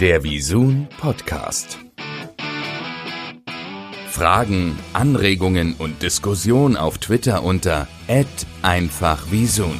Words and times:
Der 0.00 0.22
Visun 0.22 0.86
Podcast. 1.00 1.76
Fragen, 4.06 4.78
Anregungen 4.92 5.74
und 5.76 6.04
Diskussion 6.04 6.76
auf 6.76 6.98
Twitter 6.98 7.42
unter 7.42 7.88
@einfachvisun. 8.62 9.74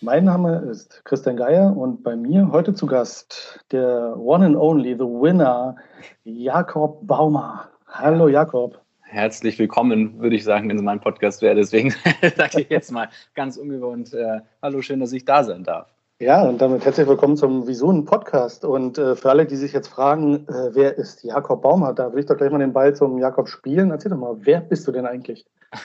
Mein 0.00 0.24
Name 0.24 0.66
ist 0.68 1.04
Christian 1.04 1.36
Geier 1.36 1.76
und 1.76 2.02
bei 2.02 2.16
mir 2.16 2.50
heute 2.50 2.74
zu 2.74 2.86
Gast 2.86 3.64
der 3.70 4.16
One 4.18 4.46
and 4.46 4.56
Only, 4.56 4.94
the 4.94 5.04
Winner, 5.04 5.76
Jakob 6.24 7.06
Baumer. 7.06 7.68
Hallo 7.86 8.26
Jakob. 8.26 8.80
Herzlich 9.02 9.60
willkommen, 9.60 10.18
würde 10.18 10.34
ich 10.34 10.42
sagen, 10.42 10.68
wenn 10.68 10.76
es 10.76 10.82
mein 10.82 11.00
Podcast 11.00 11.40
wäre. 11.40 11.54
Deswegen 11.54 11.90
sage 12.36 12.62
ich 12.62 12.68
jetzt 12.68 12.90
mal 12.90 13.10
ganz 13.36 13.56
ungewohnt, 13.56 14.12
äh, 14.12 14.40
hallo, 14.60 14.82
schön, 14.82 14.98
dass 14.98 15.12
ich 15.12 15.24
da 15.24 15.44
sein 15.44 15.62
darf. 15.62 15.86
Ja, 16.22 16.42
und 16.42 16.62
damit 16.62 16.84
herzlich 16.84 17.08
willkommen 17.08 17.36
zum 17.36 17.66
Visun 17.66 18.04
Podcast. 18.04 18.64
Und 18.64 18.96
äh, 18.96 19.16
für 19.16 19.30
alle, 19.30 19.44
die 19.44 19.56
sich 19.56 19.72
jetzt 19.72 19.88
fragen, 19.88 20.46
äh, 20.46 20.72
wer 20.72 20.96
ist 20.96 21.24
Jakob 21.24 21.62
Baumer, 21.62 21.94
da 21.94 22.12
will 22.12 22.20
ich 22.20 22.26
doch 22.26 22.36
gleich 22.36 22.52
mal 22.52 22.60
den 22.60 22.72
Ball 22.72 22.94
zum 22.94 23.18
Jakob 23.18 23.48
spielen. 23.48 23.90
Erzähl 23.90 24.12
doch 24.12 24.18
mal, 24.18 24.36
wer 24.38 24.60
bist 24.60 24.86
du 24.86 24.92
denn 24.92 25.04
eigentlich? 25.04 25.44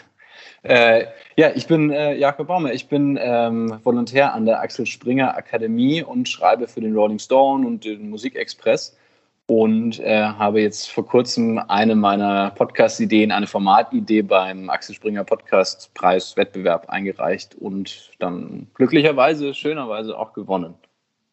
Äh, 0.63 1.05
ja, 1.35 1.51
ich 1.53 1.67
bin 1.67 1.91
äh, 1.91 2.15
Jakob 2.15 2.47
Baumer. 2.47 2.73
Ich 2.73 2.89
bin 2.89 3.17
ähm, 3.21 3.79
Volontär 3.83 4.33
an 4.33 4.45
der 4.45 4.59
Axel 4.59 4.85
Springer 4.85 5.37
Akademie 5.37 6.03
und 6.03 6.27
schreibe 6.27 6.67
für 6.67 6.81
den 6.81 6.95
Rolling 6.95 7.19
Stone 7.19 7.65
und 7.65 7.85
den 7.85 8.09
Musikexpress 8.09 8.97
und 9.47 9.99
äh, 10.01 10.23
habe 10.23 10.61
jetzt 10.61 10.91
vor 10.91 11.05
kurzem 11.05 11.57
eine 11.57 11.95
meiner 11.95 12.51
Podcast-Ideen, 12.51 13.31
eine 13.31 13.47
Formatidee 13.47 14.21
beim 14.21 14.69
Axel 14.69 14.93
Springer 14.93 15.23
Podcast-Preis-Wettbewerb 15.23 16.89
eingereicht 16.89 17.55
und 17.55 18.11
dann 18.19 18.67
glücklicherweise, 18.73 19.53
schönerweise 19.53 20.17
auch 20.17 20.33
gewonnen. 20.33 20.75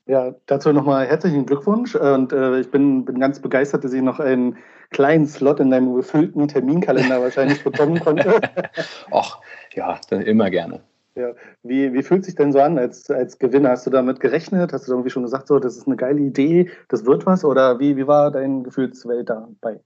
Ja, 0.06 0.34
dazu 0.46 0.72
nochmal 0.72 1.06
herzlichen 1.06 1.46
Glückwunsch 1.46 1.94
und 1.94 2.32
äh, 2.32 2.60
ich 2.60 2.70
bin, 2.70 3.04
bin 3.04 3.18
ganz 3.18 3.40
begeistert, 3.40 3.84
dass 3.84 3.92
ich 3.92 4.02
noch 4.02 4.20
einen 4.20 4.58
kleinen 4.90 5.26
Slot 5.26 5.60
in 5.60 5.70
deinem 5.70 5.94
gefüllten 5.94 6.46
Terminkalender 6.46 7.20
wahrscheinlich 7.20 7.64
bekommen 7.64 7.98
konnte. 7.98 8.40
Ach, 9.10 9.40
ja, 9.72 9.98
immer 10.10 10.50
gerne. 10.50 10.82
Ja. 11.16 11.32
Wie, 11.62 11.92
wie 11.92 12.02
fühlt 12.02 12.24
sich 12.24 12.34
denn 12.34 12.52
so 12.52 12.60
an 12.60 12.76
als, 12.76 13.08
als 13.08 13.38
Gewinner? 13.38 13.70
Hast 13.70 13.86
du 13.86 13.90
damit 13.90 14.18
gerechnet? 14.18 14.72
Hast 14.72 14.88
du 14.88 14.92
irgendwie 14.92 15.10
schon 15.10 15.22
gesagt, 15.22 15.46
so, 15.46 15.60
das 15.60 15.76
ist 15.76 15.86
eine 15.86 15.96
geile 15.96 16.20
Idee, 16.20 16.70
das 16.88 17.06
wird 17.06 17.24
was? 17.24 17.44
Oder 17.44 17.78
wie, 17.78 17.96
wie 17.96 18.06
war 18.06 18.32
dein 18.32 18.64
Gefühlswelt 18.64 19.30
dabei? 19.30 19.80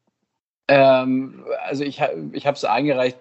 Ähm, 0.70 1.45
also 1.67 1.85
ich, 1.85 2.03
ich 2.33 2.47
habe 2.47 2.55
es 2.55 2.65
eingereicht, 2.65 3.19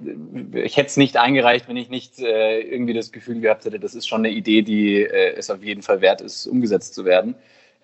ich 0.54 0.76
hätte 0.76 0.88
es 0.88 0.98
nicht 0.98 1.16
eingereicht, 1.16 1.70
wenn 1.70 1.78
ich 1.78 1.90
nicht 1.90 2.20
äh, 2.20 2.60
irgendwie 2.60 2.94
das 2.94 3.14
Gefühl 3.14 3.40
gehabt 3.40 3.64
hätte, 3.64 3.80
das 3.80 3.96
ist 3.96 4.06
schon 4.06 4.22
eine 4.22 4.32
Idee, 4.32 4.64
die 4.64 5.04
äh, 5.04 5.34
es 5.38 5.50
auf 5.50 5.64
jeden 5.64 5.82
Fall 5.82 6.02
wert 6.02 6.20
ist, 6.20 6.46
umgesetzt 6.46 6.94
zu 6.94 7.06
werden. 7.06 7.36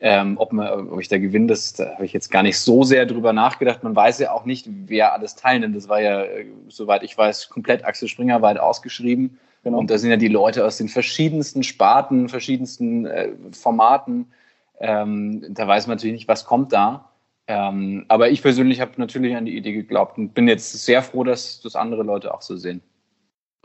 Ähm, 0.01 0.37
ob, 0.37 0.51
man, 0.51 0.89
ob 0.89 0.99
ich 0.99 1.07
da 1.07 1.17
gewinne, 1.17 1.47
das 1.47 1.73
da 1.73 1.93
habe 1.93 2.05
ich 2.05 2.11
jetzt 2.11 2.29
gar 2.29 2.43
nicht 2.43 2.59
so 2.59 2.83
sehr 2.83 3.05
drüber 3.05 3.31
nachgedacht. 3.31 3.83
Man 3.83 3.95
weiß 3.95 4.19
ja 4.19 4.33
auch 4.33 4.43
nicht, 4.43 4.67
wer 4.69 5.13
alles 5.13 5.35
teilnimmt. 5.35 5.77
Das 5.77 5.87
war 5.87 6.01
ja, 6.01 6.23
äh, 6.23 6.45
soweit 6.67 7.03
ich 7.03 7.17
weiß, 7.17 7.47
komplett 7.47 7.85
Axel 7.85 8.09
Springer 8.09 8.41
weit 8.41 8.59
ausgeschrieben. 8.59 9.39
Genau. 9.63 9.79
Und 9.79 9.89
da 9.89 9.97
sind 9.97 10.09
ja 10.09 10.17
die 10.17 10.27
Leute 10.27 10.65
aus 10.65 10.77
den 10.77 10.89
verschiedensten 10.89 11.63
Sparten, 11.63 12.29
verschiedensten 12.29 13.05
äh, 13.05 13.31
Formaten. 13.51 14.31
Ähm, 14.79 15.45
da 15.49 15.67
weiß 15.67 15.87
man 15.87 15.97
natürlich 15.97 16.15
nicht, 16.15 16.27
was 16.27 16.45
kommt 16.45 16.73
da. 16.73 17.09
Ähm, 17.47 18.05
aber 18.07 18.29
ich 18.29 18.41
persönlich 18.41 18.81
habe 18.81 18.91
natürlich 18.97 19.35
an 19.35 19.45
die 19.45 19.57
Idee 19.57 19.73
geglaubt 19.73 20.17
und 20.17 20.33
bin 20.33 20.47
jetzt 20.47 20.71
sehr 20.85 21.01
froh, 21.01 21.23
dass 21.23 21.61
das 21.61 21.75
andere 21.75 22.03
Leute 22.03 22.33
auch 22.33 22.41
so 22.41 22.55
sehen. 22.57 22.81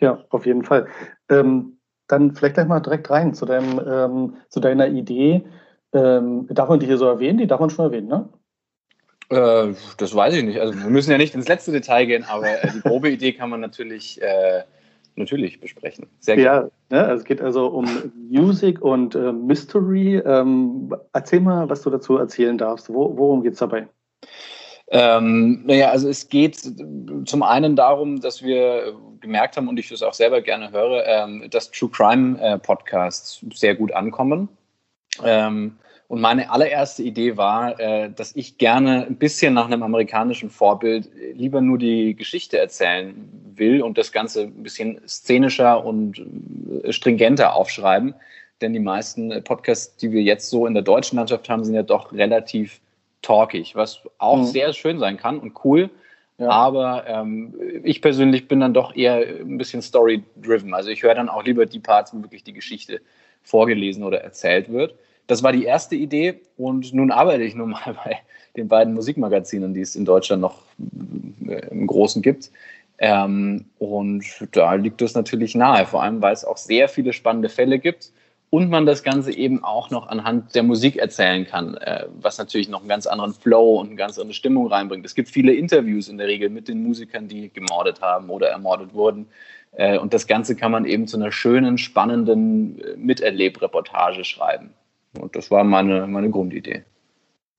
Ja, 0.01 0.25
auf 0.31 0.47
jeden 0.47 0.65
Fall. 0.65 0.87
Ähm, 1.29 1.79
dann 2.07 2.35
vielleicht 2.35 2.55
gleich 2.55 2.67
mal 2.67 2.81
direkt 2.81 3.11
rein 3.11 3.35
zu, 3.35 3.45
deinem, 3.45 3.81
ähm, 3.87 4.37
zu 4.49 4.61
deiner 4.61 4.89
Idee. 4.89 5.45
Ähm, 5.93 6.47
darf 6.51 6.69
man 6.69 6.81
die 6.81 6.87
hier 6.87 6.99
so 6.99 7.07
erwähnen? 7.07 7.39
Die 7.39 7.47
darf 7.47 7.61
man 7.61 7.71
schon 7.71 7.87
erwähnen, 7.87 8.09
ne? 8.09 8.29
Äh, 9.31 9.75
das 9.99 10.15
weiß 10.15 10.35
ich 10.35 10.45
nicht. 10.45 10.61
Also 10.61 10.79
wir 10.79 10.91
müssen 10.91 11.11
ja 11.11 11.19
nicht 11.19 11.35
ins 11.35 11.49
letzte 11.49 11.73
Detail 11.73 12.07
gehen, 12.07 12.25
aber 12.25 12.63
äh, 12.63 12.73
die 12.73 12.81
grobe 12.81 13.11
Idee 13.11 13.33
kann 13.33 13.51
man 13.51 13.61
natürlich 13.61 14.21
äh, 14.23 14.63
natürlich 15.17 15.61
besprechen. 15.61 16.07
Sehr 16.21 16.37
gerne. 16.37 16.71
Ja, 16.91 16.97
ne, 16.97 17.05
also 17.07 17.21
es 17.23 17.25
geht 17.25 17.41
also 17.41 17.67
um 17.67 18.13
Music 18.31 18.81
und 18.81 19.15
äh, 19.15 19.33
Mystery. 19.33 20.17
Ähm, 20.25 20.95
erzähl 21.13 21.41
mal, 21.41 21.69
was 21.69 21.83
du 21.83 21.91
dazu 21.91 22.17
erzählen 22.17 22.57
darfst. 22.59 22.89
Wo, 22.89 23.17
worum 23.17 23.43
geht 23.43 23.55
es 23.55 23.59
dabei? 23.59 23.89
Ähm, 24.91 25.65
naja, 25.67 25.91
also 25.91 26.09
es 26.09 26.29
geht 26.29 26.57
zum 27.27 27.43
einen 27.43 27.77
darum, 27.77 28.21
dass 28.21 28.43
wir 28.43 28.95
gemerkt 29.21 29.57
haben 29.57 29.69
und 29.69 29.79
ich 29.79 29.89
das 29.89 30.03
auch 30.03 30.15
selber 30.15 30.41
gerne 30.41 30.71
höre, 30.73 31.05
ähm, 31.07 31.49
dass 31.51 31.71
True 31.71 31.91
Crime 31.91 32.41
äh, 32.41 32.59
Podcasts 32.59 33.45
sehr 33.53 33.75
gut 33.75 33.93
ankommen. 33.93 34.49
Ähm, 35.25 35.77
und 36.09 36.23
meine 36.23 36.51
allererste 36.51 37.03
Idee 37.03 37.37
war, 37.37 37.79
äh, 37.79 38.11
dass 38.11 38.35
ich 38.35 38.57
gerne 38.57 39.07
ein 39.07 39.17
bisschen 39.17 39.53
nach 39.53 39.67
einem 39.67 39.83
amerikanischen 39.83 40.49
Vorbild 40.49 41.11
lieber 41.35 41.61
nur 41.61 41.77
die 41.77 42.17
Geschichte 42.17 42.59
erzählen 42.59 43.15
will 43.55 43.83
und 43.83 43.99
das 43.99 44.11
Ganze 44.11 44.45
ein 44.45 44.63
bisschen 44.63 45.01
szenischer 45.07 45.85
und 45.85 46.25
äh, 46.83 46.93
stringenter 46.93 47.55
aufschreiben. 47.55 48.15
Denn 48.63 48.73
die 48.73 48.81
meisten 48.81 49.45
Podcasts, 49.45 49.97
die 49.97 50.11
wir 50.11 50.23
jetzt 50.23 50.49
so 50.49 50.67
in 50.67 50.73
der 50.73 50.83
deutschen 50.83 51.17
Landschaft 51.17 51.49
haben, 51.51 51.63
sind 51.63 51.75
ja 51.75 51.83
doch 51.83 52.11
relativ 52.13 52.81
talkig, 53.21 53.77
was 53.77 54.01
auch 54.17 54.39
mhm. 54.39 54.45
sehr 54.45 54.73
schön 54.73 54.99
sein 54.99 55.19
kann 55.19 55.39
und 55.39 55.63
cool. 55.65 55.91
Ja. 56.39 56.49
Aber 56.49 57.05
ähm, 57.07 57.55
ich 57.85 58.01
persönlich 58.01 58.49
bin 58.49 58.61
dann 58.61 58.73
doch 58.73 58.97
eher 58.97 59.17
ein 59.17 59.59
bisschen 59.59 59.83
story-driven. 59.83 60.73
Also 60.73 60.89
ich 60.89 61.03
höre 61.03 61.15
dann 61.15 61.29
auch 61.29 61.45
lieber 61.45 61.67
die 61.67 61.81
Parts, 61.81 62.15
wo 62.15 62.23
wirklich 62.23 62.45
die 62.45 62.53
Geschichte 62.53 63.01
vorgelesen 63.43 64.05
oder 64.05 64.23
erzählt 64.23 64.73
wird. 64.73 64.95
Das 65.29 65.43
war 65.43 65.53
die 65.53 65.65
erste 65.65 65.95
Idee 65.95 66.41
und 66.57 66.93
nun 66.93 67.13
arbeite 67.13 67.45
ich 67.45 67.55
nun 67.55 67.71
mal 67.71 67.97
bei 68.05 68.19
den 68.57 68.67
beiden 68.67 68.95
Musikmagazinen, 68.95 69.75
die 69.75 69.83
es 69.83 69.95
in 69.95 70.05
Deutschland 70.05 70.43
noch 70.43 70.63
äh, 71.47 71.69
im 71.71 71.87
Großen 71.87 72.23
gibt. 72.23 72.51
Ähm, 72.99 73.67
und 73.79 74.25
da 74.53 74.75
liegt 74.75 75.01
es 75.03 75.15
natürlich 75.15 75.55
nahe, 75.55 75.87
vor 75.87 76.03
allem 76.03 76.21
weil 76.21 76.33
es 76.33 76.45
auch 76.45 76.57
sehr 76.57 76.89
viele 76.89 77.13
spannende 77.13 77.49
Fälle 77.49 77.79
gibt 77.79 78.11
und 78.51 78.71
man 78.71 78.87
das 78.87 79.03
Ganze 79.03 79.31
eben 79.31 79.63
auch 79.63 79.91
noch 79.91 80.09
anhand 80.09 80.55
der 80.55 80.63
Musik 80.63 80.97
erzählen 80.97 81.47
kann, 81.47 81.77
äh, 81.77 82.07
was 82.21 82.39
natürlich 82.39 82.71
noch 82.71 82.81
einen 82.81 82.89
ganz 82.89 83.07
anderen 83.07 83.35
Flow 83.35 83.79
und 83.79 83.89
eine 83.89 83.97
ganz 83.97 84.19
andere 84.19 84.35
Stimmung 84.35 84.69
reinbringt. 84.69 85.05
Es 85.05 85.15
gibt 85.15 85.29
viele 85.29 85.53
Interviews 85.53 86.09
in 86.09 86.17
der 86.17 86.27
Regel 86.27 86.49
mit 86.49 86.69
den 86.69 86.83
Musikern, 86.83 87.29
die 87.29 87.51
gemordet 87.51 88.01
haben 88.01 88.31
oder 88.31 88.49
ermordet 88.49 88.95
wurden. 88.95 89.27
Äh, 89.73 89.99
und 89.99 90.15
das 90.15 90.27
Ganze 90.27 90.57
kann 90.57 90.73
man 90.73 90.87
eben 90.87 91.07
zu 91.07 91.19
einer 91.19 91.31
schönen, 91.31 91.77
spannenden 91.77 92.81
äh, 92.81 92.97
Miterlebreportage 92.97 94.25
schreiben. 94.25 94.71
Und 95.21 95.37
das 95.37 95.51
war 95.51 95.65
meine, 95.65 96.07
meine 96.07 96.31
Grundidee. 96.31 96.85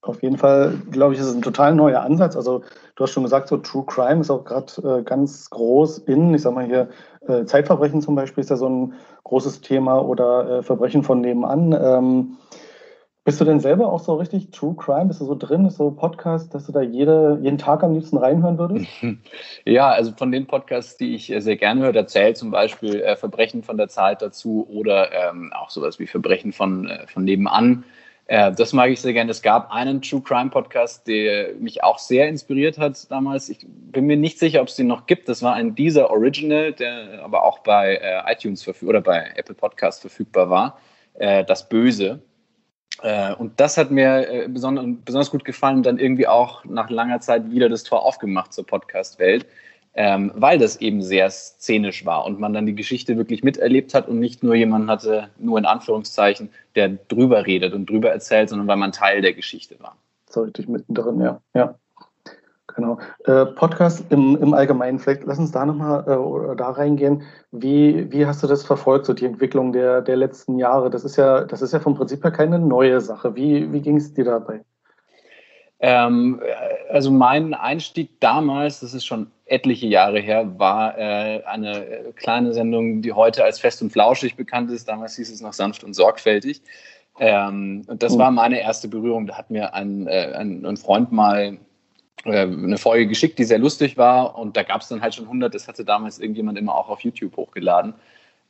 Auf 0.01 0.23
jeden 0.23 0.37
Fall, 0.37 0.75
glaube 0.91 1.13
ich, 1.13 1.19
ist 1.19 1.27
es 1.27 1.35
ein 1.35 1.41
total 1.41 1.75
neuer 1.75 2.01
Ansatz. 2.01 2.35
Also 2.37 2.63
du 2.95 3.03
hast 3.03 3.11
schon 3.11 3.23
gesagt, 3.23 3.49
so 3.49 3.57
True 3.57 3.83
Crime 3.85 4.21
ist 4.21 4.31
auch 4.31 4.45
gerade 4.45 4.99
äh, 4.99 5.03
ganz 5.03 5.49
groß 5.49 5.99
in, 5.99 6.33
ich 6.33 6.41
sag 6.41 6.53
mal 6.53 6.65
hier, 6.65 6.89
äh, 7.27 7.43
Zeitverbrechen 7.43 8.01
zum 8.01 8.15
Beispiel 8.15 8.41
ist 8.41 8.49
ja 8.49 8.55
so 8.55 8.69
ein 8.69 8.93
großes 9.25 9.59
Thema 9.59 9.99
oder 9.99 10.59
äh, 10.59 10.63
Verbrechen 10.63 11.03
von 11.03 11.19
nebenan. 11.19 11.73
Ähm, 11.73 12.37
bist 13.29 13.39
du 13.39 13.45
denn 13.45 13.59
selber 13.59 13.93
auch 13.93 13.99
so 13.99 14.15
richtig 14.15 14.49
True 14.49 14.73
Crime? 14.75 15.05
Bist 15.05 15.21
du 15.21 15.25
so 15.25 15.35
drin? 15.35 15.63
Ist 15.67 15.77
so 15.77 15.91
Podcast, 15.91 16.51
dass 16.55 16.65
du 16.65 16.71
da 16.71 16.81
jede, 16.81 17.37
jeden 17.43 17.59
Tag 17.59 17.83
am 17.83 17.93
liebsten 17.93 18.17
reinhören 18.17 18.57
würdest? 18.57 18.87
Ja, 19.65 19.89
also 19.89 20.13
von 20.17 20.31
den 20.31 20.47
Podcasts, 20.47 20.97
die 20.97 21.13
ich 21.13 21.31
äh, 21.31 21.39
sehr 21.39 21.55
gerne 21.55 21.81
höre, 21.81 21.93
da 21.93 22.07
zählt 22.07 22.37
zum 22.37 22.49
Beispiel 22.49 23.01
äh, 23.01 23.15
Verbrechen 23.15 23.61
von 23.61 23.77
der 23.77 23.87
Zeit 23.87 24.23
dazu 24.23 24.67
oder 24.67 25.11
ähm, 25.11 25.53
auch 25.53 25.69
sowas 25.69 25.99
wie 25.99 26.07
Verbrechen 26.07 26.53
von, 26.53 26.87
äh, 26.87 27.05
von 27.05 27.23
nebenan. 27.23 27.83
Äh, 28.25 28.51
das 28.51 28.73
mag 28.73 28.89
ich 28.89 28.99
sehr 28.99 29.13
gerne. 29.13 29.29
Es 29.29 29.43
gab 29.43 29.71
einen 29.71 30.01
True 30.01 30.21
Crime 30.21 30.49
Podcast, 30.49 31.05
der 31.05 31.53
mich 31.59 31.83
auch 31.83 31.99
sehr 31.99 32.27
inspiriert 32.29 32.79
hat 32.79 33.11
damals. 33.11 33.49
Ich 33.49 33.59
bin 33.63 34.07
mir 34.07 34.17
nicht 34.17 34.39
sicher, 34.39 34.59
ob 34.59 34.69
es 34.69 34.75
den 34.75 34.87
noch 34.87 35.05
gibt. 35.05 35.29
Das 35.29 35.43
war 35.43 35.53
ein 35.53 35.75
dieser 35.75 36.09
Original, 36.09 36.73
der 36.73 37.23
aber 37.23 37.43
auch 37.43 37.59
bei 37.59 37.97
äh, 37.97 38.33
iTunes 38.33 38.67
oder 38.81 39.01
bei 39.01 39.33
Apple 39.35 39.53
Podcast 39.53 40.01
verfügbar 40.01 40.49
war. 40.49 40.79
Äh, 41.13 41.45
das 41.45 41.69
Böse 41.69 42.23
äh, 43.01 43.33
und 43.33 43.59
das 43.59 43.77
hat 43.77 43.91
mir 43.91 44.29
äh, 44.29 44.47
besonders, 44.47 44.85
besonders 45.05 45.31
gut 45.31 45.45
gefallen, 45.45 45.83
dann 45.83 45.99
irgendwie 45.99 46.27
auch 46.27 46.65
nach 46.65 46.89
langer 46.89 47.21
Zeit 47.21 47.49
wieder 47.51 47.69
das 47.69 47.83
Tor 47.83 48.03
aufgemacht 48.03 48.53
zur 48.53 48.65
Podcast-Welt, 48.65 49.45
ähm, 49.93 50.31
weil 50.35 50.57
das 50.59 50.77
eben 50.77 51.01
sehr 51.01 51.29
szenisch 51.29 52.05
war 52.05 52.25
und 52.25 52.39
man 52.39 52.53
dann 52.53 52.65
die 52.65 52.75
Geschichte 52.75 53.17
wirklich 53.17 53.43
miterlebt 53.43 53.93
hat 53.93 54.07
und 54.07 54.19
nicht 54.19 54.43
nur 54.43 54.55
jemanden 54.55 54.89
hatte, 54.89 55.29
nur 55.39 55.57
in 55.57 55.65
Anführungszeichen, 55.65 56.49
der 56.75 56.89
drüber 56.89 57.45
redet 57.45 57.73
und 57.73 57.89
drüber 57.89 58.11
erzählt, 58.11 58.49
sondern 58.49 58.67
weil 58.67 58.77
man 58.77 58.91
Teil 58.91 59.21
der 59.21 59.33
Geschichte 59.33 59.79
war. 59.79 59.95
So 60.29 60.41
richtig 60.41 60.67
mittendrin, 60.67 61.21
ja. 61.21 61.41
ja. 61.53 61.75
Genau. 62.79 62.97
Äh, 63.25 63.45
Podcast 63.45 64.05
im, 64.09 64.37
im 64.41 64.53
Allgemeinen, 64.53 64.99
vielleicht 64.99 65.25
lass 65.25 65.37
uns 65.37 65.51
da 65.51 65.65
nochmal 65.65 66.01
äh, 66.07 66.55
da 66.55 66.69
reingehen. 66.69 67.23
Wie, 67.51 68.09
wie 68.09 68.25
hast 68.25 68.41
du 68.41 68.47
das 68.47 68.65
verfolgt, 68.65 69.05
so 69.05 69.13
die 69.13 69.25
Entwicklung 69.25 69.73
der, 69.73 70.01
der 70.01 70.15
letzten 70.15 70.57
Jahre? 70.57 70.89
Das 70.89 71.03
ist 71.03 71.17
ja, 71.17 71.43
das 71.43 71.61
ist 71.61 71.73
ja 71.73 71.81
vom 71.81 71.95
Prinzip 71.95 72.23
her 72.23 72.31
keine 72.31 72.57
neue 72.57 73.01
Sache. 73.01 73.35
Wie, 73.35 73.73
wie 73.73 73.81
ging 73.81 73.97
es 73.97 74.13
dir 74.13 74.23
dabei? 74.23 74.61
Ähm, 75.81 76.41
also 76.89 77.11
mein 77.11 77.53
Einstieg 77.53 78.19
damals, 78.21 78.79
das 78.79 78.93
ist 78.93 79.05
schon 79.05 79.31
etliche 79.45 79.87
Jahre 79.87 80.19
her, 80.19 80.57
war 80.57 80.97
äh, 80.97 81.43
eine 81.43 82.13
kleine 82.15 82.53
Sendung, 82.53 83.01
die 83.01 83.11
heute 83.11 83.43
als 83.43 83.59
Fest 83.59 83.81
und 83.81 83.91
Flauschig 83.91 84.37
bekannt 84.37 84.71
ist. 84.71 84.87
Damals 84.87 85.17
hieß 85.17 85.31
es 85.33 85.41
noch 85.41 85.53
sanft 85.53 85.83
und 85.83 85.93
sorgfältig 85.93 86.61
Ähm, 87.19 87.83
und 87.87 88.01
das 88.01 88.13
mhm. 88.13 88.19
war 88.19 88.31
meine 88.31 88.61
erste 88.61 88.87
Berührung. 88.87 89.27
Da 89.27 89.37
hat 89.37 89.49
mir 89.49 89.73
ein, 89.73 90.07
äh, 90.07 90.33
ein, 90.37 90.65
ein 90.65 90.77
Freund 90.77 91.11
mal 91.11 91.39
äh, 91.41 91.57
eine 92.25 92.77
Folge 92.77 93.07
geschickt, 93.07 93.39
die 93.39 93.43
sehr 93.43 93.59
lustig 93.59 93.97
war. 93.97 94.37
Und 94.37 94.57
da 94.57 94.63
gab 94.63 94.81
es 94.81 94.87
dann 94.87 95.01
halt 95.01 95.15
schon 95.15 95.25
100. 95.25 95.53
Das 95.53 95.67
hatte 95.67 95.85
damals 95.85 96.19
irgendjemand 96.19 96.57
immer 96.57 96.75
auch 96.75 96.89
auf 96.89 97.01
YouTube 97.01 97.35
hochgeladen. 97.37 97.93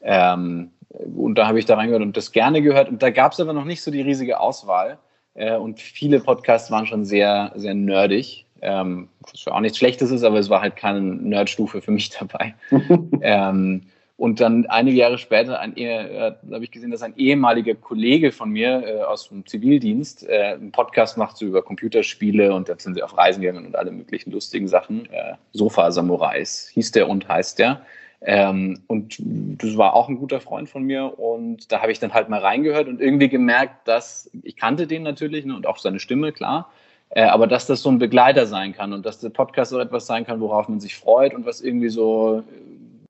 Ähm, 0.01 0.71
und 0.89 1.36
da 1.36 1.48
habe 1.48 1.60
ich 1.60 1.66
da 1.66 1.75
reingehört 1.75 2.01
und 2.01 2.18
das 2.18 2.31
gerne 2.31 2.62
gehört. 2.62 2.89
Und 2.89 3.04
da 3.04 3.10
gab 3.10 3.33
es 3.33 3.39
aber 3.39 3.54
noch 3.54 3.66
nicht 3.66 3.81
so 3.81 3.92
die 3.92 4.01
riesige 4.01 4.39
Auswahl. 4.39 4.98
Äh, 5.36 5.56
und 5.56 5.80
viele 5.80 6.19
Podcasts 6.19 6.71
waren 6.71 6.86
schon 6.86 7.06
sehr, 7.06 7.51
sehr 7.56 7.74
nerdig. 7.74 8.45
Ähm, 8.62 9.07
was 9.21 9.48
auch 9.48 9.60
nichts 9.62 9.77
Schlechtes 9.77 10.12
ist, 10.12 10.24
aber 10.24 10.38
es 10.38 10.50
war 10.50 10.62
halt 10.62 10.75
keine 10.75 11.00
Nerdstufe 11.00 11.81
für 11.81 11.92
mich 11.92 12.10
dabei. 12.10 12.56
ähm, 13.21 13.83
und 14.19 14.42
dann 14.42 14.66
einige 14.66 14.98
Jahre 14.98 15.18
später 15.18 15.62
äh, 15.77 16.33
habe 16.51 16.63
ich 16.66 16.71
gesehen, 16.71 16.92
dass 16.92 17.01
ein 17.01 17.16
ehemaliger 17.16 17.74
Kollege 17.74 18.33
von 18.33 18.50
mir 18.50 18.83
äh, 18.86 19.01
aus 19.01 19.30
dem 19.30 19.45
Zivildienst 19.45 20.27
äh, 20.27 20.56
einen 20.56 20.74
Podcast 20.74 21.18
macht 21.18 21.38
so 21.38 21.45
über 21.45 21.62
Computerspiele 21.62 22.54
und 22.54 22.68
dann 22.68 22.80
sind 22.80 22.95
sie 22.95 23.01
auf 23.01 23.18
Reisen 23.18 23.39
gegangen 23.39 23.66
und 23.66 23.77
alle 23.77 23.92
möglichen 23.92 24.31
lustigen 24.31 24.68
Sachen. 24.68 25.06
Äh, 25.06 25.36
Sofa 25.54 25.89
Samurais 25.89 26.69
hieß 26.74 26.92
der 26.92 27.07
und 27.07 27.30
heißt 27.30 27.60
der. 27.60 27.81
Ähm, 28.19 28.81
und 28.88 29.16
das 29.21 29.77
war 29.77 29.94
auch 29.94 30.10
ein 30.10 30.18
guter 30.18 30.42
Freund 30.42 30.68
von 30.68 30.83
mir 30.83 31.18
und 31.18 31.71
da 31.71 31.81
habe 31.81 31.94
ich 31.94 32.00
dann 32.00 32.13
halt 32.13 32.27
mal 32.27 32.42
reingehört 32.42 32.89
und 32.89 33.00
irgendwie 33.00 33.30
gemerkt, 33.30 33.88
dass 33.88 34.30
ich 34.44 34.57
kannte 34.57 34.86
den 34.86 35.04
natürlich 35.04 35.45
ne, 35.45 35.56
und 35.56 35.66
auch 35.66 35.77
seine 35.77 36.01
Stimme, 36.01 36.33
klar, 36.33 36.69
äh, 37.12 37.24
aber 37.24 37.48
dass 37.48 37.68
das 37.68 37.81
so 37.81 37.89
ein 37.89 38.00
Begleiter 38.00 38.48
sein 38.48 38.74
kann 38.74 38.92
und 38.92 39.06
dass 39.06 39.21
der 39.21 39.30
Podcast 39.30 39.71
so 39.71 39.80
etwas 39.80 40.07
sein 40.07 40.25
kann, 40.25 40.42
worauf 40.42 40.68
man 40.68 40.81
sich 40.81 40.98
freut 40.98 41.33
und 41.33 41.45
was 41.45 41.62
irgendwie 41.62 41.88
so 41.88 42.44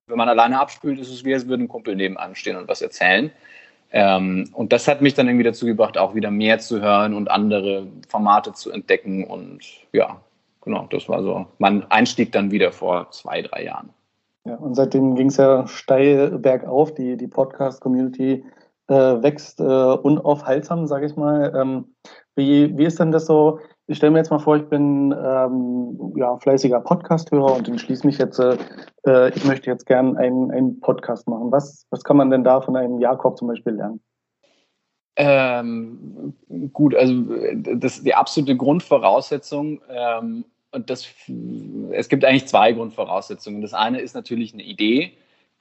wenn 0.10 0.18
man 0.18 0.30
alleine 0.30 0.60
abspült, 0.60 1.00
ist 1.00 1.12
es 1.12 1.24
wie, 1.24 1.34
als 1.34 1.48
würde 1.48 1.64
ein 1.64 1.68
Kumpel 1.68 1.96
nebenan 1.96 2.36
stehen 2.36 2.58
und 2.58 2.68
was 2.68 2.82
erzählen. 2.82 3.32
Ähm, 3.92 4.50
und 4.54 4.72
das 4.72 4.88
hat 4.88 5.02
mich 5.02 5.14
dann 5.14 5.28
irgendwie 5.28 5.46
dazu 5.46 5.66
gebracht, 5.66 5.98
auch 5.98 6.14
wieder 6.14 6.32
mehr 6.32 6.60
zu 6.60 6.82
hören 6.82 7.14
und 7.14 7.32
andere 7.32 7.88
Formate 8.08 8.54
zu 8.54 8.72
entdecken. 8.72 9.24
Und 9.24 9.62
ja, 9.94 10.20
genau, 10.62 10.88
das 10.92 11.10
war 11.10 11.24
so 11.24 11.46
mein 11.58 11.90
Einstieg 11.92 12.32
dann 12.32 12.52
wieder 12.52 12.72
vor 12.72 13.10
zwei, 13.12 13.42
drei 13.42 13.66
Jahren. 13.66 13.90
Ja, 14.46 14.56
und 14.56 14.76
seitdem 14.76 15.16
ging 15.16 15.28
es 15.28 15.38
ja 15.38 15.68
steil 15.68 16.32
bergauf. 16.40 16.94
Die, 16.94 17.18
die 17.18 17.28
Podcast-Community 17.28 18.44
äh, 18.88 18.94
wächst 18.94 19.60
äh, 19.60 19.64
unaufhaltsam, 19.64 20.88
sage 20.88 21.08
ich 21.08 21.16
mal. 21.16 21.54
Ähm, 21.56 21.86
wie, 22.36 22.78
wie 22.78 22.86
ist 22.86 23.00
denn 23.00 23.12
das 23.12 23.26
so? 23.26 23.60
Ich 23.90 23.98
stelle 23.98 24.12
mir 24.12 24.20
jetzt 24.20 24.30
mal 24.30 24.38
vor, 24.38 24.56
ich 24.56 24.70
bin 24.70 25.12
ähm, 25.12 26.14
ja, 26.16 26.38
fleißiger 26.38 26.80
Podcast-Hörer 26.80 27.56
und 27.56 27.68
entschließe 27.68 28.06
mich 28.06 28.20
jetzt, 28.20 28.38
äh, 28.38 28.56
ich 29.34 29.44
möchte 29.46 29.68
jetzt 29.68 29.88
gerne 29.88 30.16
einen, 30.16 30.52
einen 30.52 30.80
Podcast 30.80 31.28
machen. 31.28 31.52
Was, 31.52 31.88
was 31.90 32.04
kann 32.04 32.16
man 32.16 32.30
denn 32.30 32.44
da 32.44 32.62
von 32.62 32.76
einem 32.76 33.00
Jakob 33.00 33.40
zum 33.40 33.48
Beispiel 33.48 33.74
lernen? 33.74 34.00
Ähm, 35.16 36.36
gut, 36.72 36.94
also 36.94 37.24
das 37.56 38.04
die 38.04 38.14
absolute 38.14 38.56
Grundvoraussetzung. 38.56 39.82
Ähm, 39.90 40.46
und 40.72 40.92
das, 40.92 41.08
es 41.92 42.10
gibt 42.10 42.24
eigentlich 42.24 42.48
zwei 42.48 42.74
Grundvoraussetzungen. 42.74 43.64
Das 43.64 43.74
eine 43.74 44.02
ist 44.02 44.14
natürlich 44.14 44.54
eine 44.54 44.62
Idee 44.62 45.14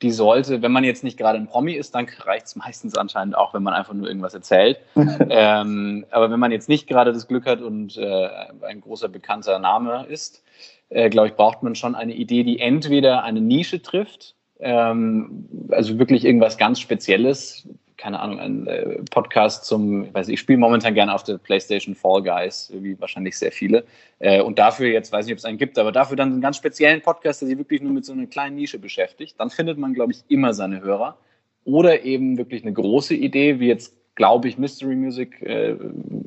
die 0.02 0.12
sollte, 0.12 0.62
wenn 0.62 0.72
man 0.72 0.84
jetzt 0.84 1.02
nicht 1.02 1.18
gerade 1.18 1.38
ein 1.38 1.48
Promi 1.48 1.72
ist, 1.72 1.94
dann 1.94 2.06
reicht 2.20 2.46
es 2.46 2.56
meistens 2.56 2.96
anscheinend 2.96 3.36
auch, 3.36 3.52
wenn 3.52 3.62
man 3.62 3.74
einfach 3.74 3.94
nur 3.94 4.06
irgendwas 4.06 4.34
erzählt. 4.34 4.78
ähm, 4.96 6.06
aber 6.10 6.30
wenn 6.30 6.38
man 6.38 6.52
jetzt 6.52 6.68
nicht 6.68 6.86
gerade 6.86 7.12
das 7.12 7.26
Glück 7.26 7.46
hat 7.46 7.60
und 7.60 7.96
äh, 7.96 8.28
ein 8.62 8.80
großer 8.80 9.08
bekannter 9.08 9.58
Name 9.58 10.06
ist, 10.08 10.44
äh, 10.90 11.10
glaube 11.10 11.28
ich, 11.28 11.34
braucht 11.34 11.62
man 11.62 11.74
schon 11.74 11.94
eine 11.94 12.14
Idee, 12.14 12.44
die 12.44 12.60
entweder 12.60 13.24
eine 13.24 13.40
Nische 13.40 13.82
trifft, 13.82 14.34
ähm, 14.60 15.48
also 15.70 15.98
wirklich 15.98 16.24
irgendwas 16.24 16.58
ganz 16.58 16.80
Spezielles, 16.80 17.68
keine 17.98 18.20
Ahnung, 18.20 18.38
ein 18.38 18.66
äh, 18.68 19.02
Podcast 19.10 19.64
zum, 19.66 20.04
ich 20.04 20.14
weiß 20.14 20.28
ich 20.28 20.40
spiele 20.40 20.58
momentan 20.58 20.94
gerne 20.94 21.12
auf 21.12 21.24
der 21.24 21.36
PlayStation 21.36 21.94
Fall 21.94 22.22
Guys, 22.22 22.72
wie 22.72 22.98
wahrscheinlich 23.00 23.36
sehr 23.36 23.52
viele. 23.52 23.84
Äh, 24.20 24.40
und 24.40 24.58
dafür, 24.58 24.86
jetzt 24.86 25.12
weiß 25.12 25.26
ich 25.26 25.30
nicht, 25.30 25.34
ob 25.34 25.38
es 25.38 25.44
einen 25.44 25.58
gibt, 25.58 25.78
aber 25.78 25.92
dafür 25.92 26.16
dann 26.16 26.32
einen 26.32 26.40
ganz 26.40 26.56
speziellen 26.56 27.02
Podcast, 27.02 27.42
der 27.42 27.48
sich 27.48 27.58
wirklich 27.58 27.82
nur 27.82 27.92
mit 27.92 28.04
so 28.04 28.12
einer 28.12 28.26
kleinen 28.26 28.56
Nische 28.56 28.78
beschäftigt. 28.78 29.34
Dann 29.38 29.50
findet 29.50 29.78
man, 29.78 29.94
glaube 29.94 30.12
ich, 30.12 30.22
immer 30.28 30.54
seine 30.54 30.80
Hörer. 30.80 31.18
Oder 31.64 32.04
eben 32.04 32.38
wirklich 32.38 32.62
eine 32.62 32.72
große 32.72 33.14
Idee, 33.14 33.60
wie 33.60 33.66
jetzt, 33.66 33.92
glaube 34.14 34.48
ich, 34.48 34.56
Mystery 34.56 34.94
Music 34.94 35.42
äh, 35.42 35.76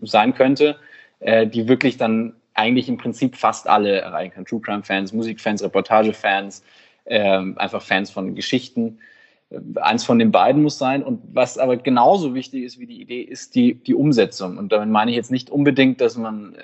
sein 0.02 0.36
könnte, 0.36 0.76
äh, 1.20 1.48
die 1.48 1.68
wirklich 1.68 1.98
dann 1.98 2.36
eigentlich 2.54 2.90
im 2.90 2.98
Prinzip 2.98 3.38
fast 3.38 3.68
alle 3.68 4.02
erreichen 4.02 4.34
kann. 4.34 4.46
True 4.46 4.60
Crime 4.60 4.84
Fans, 4.84 5.14
Musikfans, 5.14 5.64
Reportagefans, 5.64 6.64
ähm, 7.06 7.58
einfach 7.58 7.82
Fans 7.82 8.12
von 8.12 8.36
Geschichten 8.36 9.00
eins 9.76 10.04
von 10.04 10.20
den 10.20 10.32
beiden 10.32 10.64
muss 10.64 10.78
sein. 10.78 11.04
Und 11.04 11.22
was 11.34 11.58
aber 11.58 11.78
genauso 11.78 12.34
wichtig 12.34 12.64
ist 12.64 12.80
wie 12.80 12.88
die 12.88 13.02
Idee, 13.02 13.22
ist 13.22 13.56
die, 13.56 13.76
die 13.76 13.96
Umsetzung. 13.96 14.58
Und 14.58 14.72
damit 14.72 14.90
meine 14.90 15.12
ich 15.12 15.18
jetzt 15.18 15.32
nicht 15.32 15.50
unbedingt, 15.50 16.02
dass 16.02 16.18
man 16.18 16.56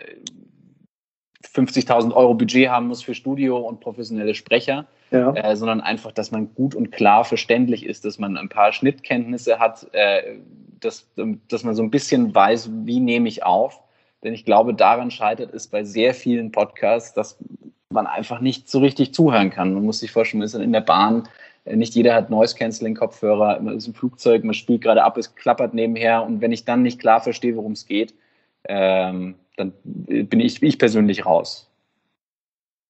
50.000 1.44 2.10
äh, 2.10 2.14
Euro 2.14 2.34
Budget 2.34 2.70
haben 2.70 2.88
muss 2.88 3.04
für 3.04 3.14
Studio 3.14 3.58
und 3.58 3.80
professionelle 3.80 4.36
Sprecher, 4.36 4.86
ja. 5.12 5.34
äh, 5.34 5.56
sondern 5.56 5.82
einfach, 5.82 6.12
dass 6.12 6.32
man 6.32 6.54
gut 6.54 6.76
und 6.76 6.92
klar 6.92 7.26
verständlich 7.26 7.86
ist, 7.86 8.06
dass 8.06 8.20
man 8.20 8.38
ein 8.38 8.50
paar 8.50 8.72
Schnittkenntnisse 8.72 9.60
hat, 9.60 9.88
äh, 9.94 10.38
dass, 10.80 11.08
dass 11.50 11.64
man 11.64 11.76
so 11.76 11.84
ein 11.84 11.92
bisschen 11.92 12.34
weiß, 12.34 12.70
wie 12.86 13.00
nehme 13.00 13.28
ich 13.28 13.44
auf. 13.44 13.82
Denn 14.24 14.34
ich 14.34 14.46
glaube, 14.46 14.74
daran 14.74 15.12
scheitert 15.12 15.54
es 15.54 15.68
bei 15.68 15.84
sehr 15.84 16.14
vielen 16.14 16.52
Podcasts, 16.52 17.14
dass 17.14 17.38
man 17.90 18.08
einfach 18.08 18.42
nicht 18.42 18.70
so 18.70 18.80
richtig 18.80 19.14
zuhören 19.14 19.50
kann. 19.50 19.74
Man 19.74 19.84
muss 19.84 20.00
sich 20.00 20.12
vorstellen, 20.12 20.40
man 20.40 20.46
ist 20.46 20.56
in 20.56 20.74
der 20.74 20.82
Bahn, 20.82 21.28
nicht 21.76 21.96
jeder 21.96 22.14
hat 22.16 22.30
Noise-Canceling-Kopfhörer, 22.30 23.60
man 23.60 23.78
ist 23.78 23.88
im 23.88 23.94
Flugzeug, 23.94 24.44
man 24.44 24.54
spielt 24.54 24.82
gerade 24.82 25.04
ab, 25.04 25.18
es 25.18 25.36
klappert 25.36 25.74
nebenher 25.74 26.26
und 26.26 26.42
wenn 26.42 26.52
ich 26.52 26.66
dann 26.66 26.84
nicht 26.84 27.00
klar 27.00 27.22
verstehe, 27.22 27.56
worum 27.56 27.74
es 27.74 27.86
geht, 27.86 28.14
ähm, 28.68 29.36
dann 29.56 29.74
bin 29.84 30.40
ich, 30.40 30.62
ich 30.62 30.78
persönlich 30.78 31.26
raus. 31.26 31.70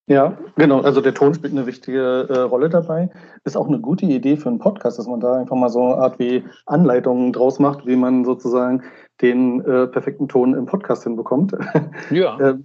Ja, 0.09 0.37
genau. 0.55 0.81
Also 0.81 1.01
der 1.01 1.13
Ton 1.13 1.33
spielt 1.33 1.51
eine 1.51 1.67
wichtige 1.67 2.27
äh, 2.29 2.39
Rolle 2.39 2.69
dabei. 2.69 3.09
Ist 3.43 3.57
auch 3.57 3.67
eine 3.67 3.79
gute 3.79 4.05
Idee 4.05 4.37
für 4.37 4.47
einen 4.47 4.59
Podcast, 4.59 4.97
dass 4.97 5.07
man 5.07 5.19
da 5.19 5.33
einfach 5.33 5.57
mal 5.57 5.67
so 5.67 5.83
eine 5.83 6.01
Art 6.01 6.17
wie 6.17 6.45
Anleitungen 6.65 7.33
draus 7.33 7.59
macht, 7.59 7.85
wie 7.85 7.97
man 7.97 8.23
sozusagen 8.23 8.83
den 9.21 9.59
äh, 9.65 9.87
perfekten 9.87 10.29
Ton 10.29 10.53
im 10.53 10.65
Podcast 10.65 11.03
hinbekommt. 11.03 11.53
Ja. 12.09 12.39
äh, 12.39 12.55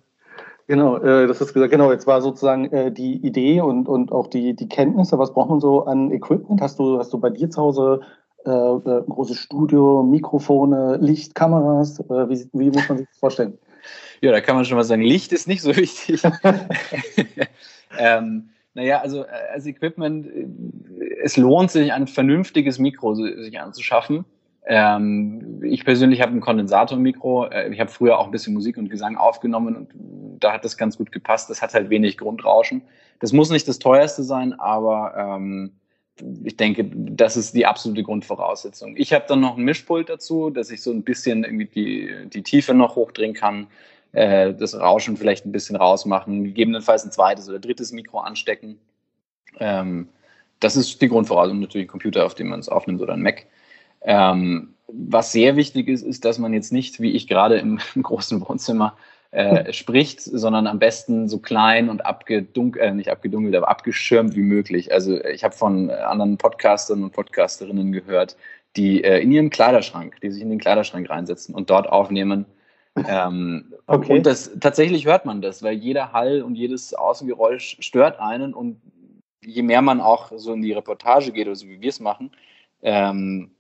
Genau, 0.73 0.97
äh, 0.97 1.27
das 1.27 1.39
ist 1.43 1.53
gesagt, 1.53 1.71
genau, 1.71 1.93
jetzt 1.93 2.07
war 2.07 2.23
sozusagen 2.23 2.73
äh, 2.73 2.91
die 2.91 3.17
Idee 3.17 3.61
und, 3.61 3.89
und 3.89 4.11
auch 4.11 4.27
die, 4.27 4.57
die 4.57 4.71
Kenntnisse. 4.71 5.19
Was 5.19 5.35
braucht 5.35 5.51
man 5.51 5.61
so 5.61 5.85
an 5.85 6.11
Equipment? 6.11 6.63
Hast 6.63 6.79
du, 6.79 6.99
hast 6.99 7.13
du 7.13 7.21
bei 7.21 7.29
dir 7.29 7.51
zu 7.51 7.61
Hause 7.61 8.01
äh, 8.47 8.51
äh 8.51 9.01
ein 9.01 9.07
großes 9.07 9.37
Studio, 9.37 10.03
Mikrofone, 10.03 10.97
Licht, 10.97 11.35
Kameras? 11.35 12.01
Äh, 12.01 12.31
wie, 12.31 12.49
wie 12.55 12.71
muss 12.71 12.89
man 12.89 12.97
sich 12.97 13.07
das 13.07 13.19
vorstellen? 13.19 13.59
Ja, 14.23 14.33
da 14.33 14.41
kann 14.41 14.57
man 14.57 14.65
schon 14.65 14.79
mal 14.79 14.85
sagen, 14.85 15.03
Licht 15.03 15.33
ist 15.33 15.47
nicht 15.47 15.61
so 15.61 15.77
wichtig. 15.77 16.23
ähm, 17.99 18.49
naja, 18.73 19.01
also 19.01 19.25
äh, 19.25 19.53
als 19.53 19.67
Equipment, 19.67 20.27
es 21.23 21.37
lohnt 21.37 21.71
sich, 21.71 21.93
ein 21.93 22.07
vernünftiges 22.07 22.79
Mikro 22.79 23.15
sich 23.15 23.61
anzuschaffen. 23.61 24.25
Ähm, 24.65 25.61
ich 25.65 25.85
persönlich 25.85 26.21
habe 26.21 26.33
ein 26.33 26.41
Kondensatormikro. 26.41 27.47
Äh, 27.47 27.73
ich 27.73 27.81
habe 27.81 27.91
früher 27.91 28.19
auch 28.19 28.27
ein 28.27 28.31
bisschen 28.31 28.55
Musik 28.55 28.77
und 28.77 28.91
Gesang 28.91 29.17
aufgenommen 29.17 29.77
und 29.77 29.89
da 30.41 30.53
hat 30.53 30.65
das 30.65 30.77
ganz 30.77 30.97
gut 30.97 31.13
gepasst. 31.13 31.51
Das 31.51 31.63
hat 31.63 31.75
halt 31.75 31.91
wenig 31.91 32.19
Grundrauschen. 32.19 32.83
Das 33.19 33.33
muss 33.33 33.51
nicht 33.51 33.67
das 33.67 33.79
teuerste 33.79 34.23
sein, 34.23 34.53
aber 34.59 35.15
ähm, 35.17 35.73
ich 36.45 36.57
denke, 36.57 36.85
das 36.95 37.37
ist 37.37 37.55
die 37.55 37.67
absolute 37.67 38.03
Grundvoraussetzung. 38.03 38.97
Ich 38.97 39.13
habe 39.13 39.25
dann 39.27 39.41
noch 39.41 39.57
ein 39.57 39.65
Mischpult 39.65 40.09
dazu, 40.09 40.51
dass 40.51 40.71
ich 40.71 40.83
so 40.83 40.93
ein 40.93 41.03
bisschen 41.03 41.45
irgendwie 41.45 41.67
die, 41.67 42.29
die 42.29 42.43
Tiefe 42.43 42.75
noch 42.75 42.97
hochdrehen 42.97 43.35
kann, 43.35 43.67
äh, 44.13 44.53
das 44.55 44.79
Rauschen 44.79 45.17
vielleicht 45.17 45.47
ein 45.47 45.53
bisschen 45.53 45.77
rausmachen, 45.77 46.45
gegebenenfalls 46.45 47.05
ein 47.05 47.13
zweites 47.13 47.49
oder 47.49 47.59
drittes 47.59 47.93
Mikro 47.93 48.21
anstecken. 48.21 48.79
Ähm, 49.59 50.09
das 50.61 50.77
ist 50.77 51.01
die 51.01 51.09
Grundvoraussetzung. 51.09 51.61
Natürlich 51.61 51.87
ein 51.87 51.91
Computer, 51.91 52.25
auf 52.25 52.35
dem 52.35 52.49
man 52.49 52.61
es 52.61 52.69
aufnimmt 52.69 53.01
oder 53.01 53.15
ein 53.15 53.23
Mac. 53.23 53.47
Ähm, 54.05 54.75
was 54.89 55.33
sehr 55.33 55.57
wichtig 55.57 55.89
ist, 55.89 56.03
ist, 56.03 56.25
dass 56.25 56.39
man 56.39 56.53
jetzt 56.53 56.73
nicht, 56.73 57.01
wie 57.01 57.13
ich 57.13 57.27
gerade 57.27 57.57
im, 57.57 57.81
im 57.95 58.03
großen 58.03 58.41
Wohnzimmer, 58.47 58.97
äh, 59.31 59.73
spricht, 59.73 60.21
sondern 60.21 60.67
am 60.67 60.79
besten 60.79 61.29
so 61.29 61.39
klein 61.39 61.89
und 61.89 62.05
abgedunkelt, 62.05 62.85
äh, 62.85 62.95
nicht 62.95 63.11
abgedunkelt, 63.11 63.55
aber 63.57 63.69
abgeschirmt 63.69 64.37
wie 64.37 64.43
möglich. 64.43 64.93
Also 64.93 65.23
ich 65.25 65.45
habe 65.45 65.55
von 65.55 65.91
anderen 65.91 66.37
Podcastern 66.37 67.03
und 67.03 67.13
Podcasterinnen 67.13 67.93
gehört, 67.93 68.37
die 68.77 69.03
äh, 69.05 69.21
in 69.21 69.33
ihrem 69.33 69.51
Kleiderschrank, 69.51 70.21
die 70.21 70.31
sich 70.31 70.43
in 70.43 70.51
den 70.51 70.59
Kleiderschrank 70.59 71.09
reinsetzen 71.09 71.55
und 71.55 71.71
dort 71.71 71.89
aufnehmen. 71.89 72.47
Ähm, 73.09 73.73
okay. 73.87 74.19
Und 74.19 74.27
das 74.27 74.51
tatsächlich 74.61 75.07
hört 75.07 75.25
man 75.25 75.41
das, 75.41 75.63
weil 75.63 75.75
jeder 75.75 76.13
Hall 76.13 76.43
und 76.43 76.55
jedes 76.55 76.93
Außengeräusch 76.93 77.79
stört 77.81 78.21
einen 78.21 78.53
und 78.53 78.81
je 79.43 79.63
mehr 79.63 79.83
man 79.83 80.01
auch 80.01 80.31
so 80.37 80.53
in 80.53 80.63
die 80.63 80.73
Reportage 80.73 81.33
geht 81.33 81.47
oder 81.47 81.57
so 81.57 81.67
wie 81.69 81.81
wir 81.81 81.89
es 81.89 82.01
machen, 82.01 82.31
ähm, 82.83 83.51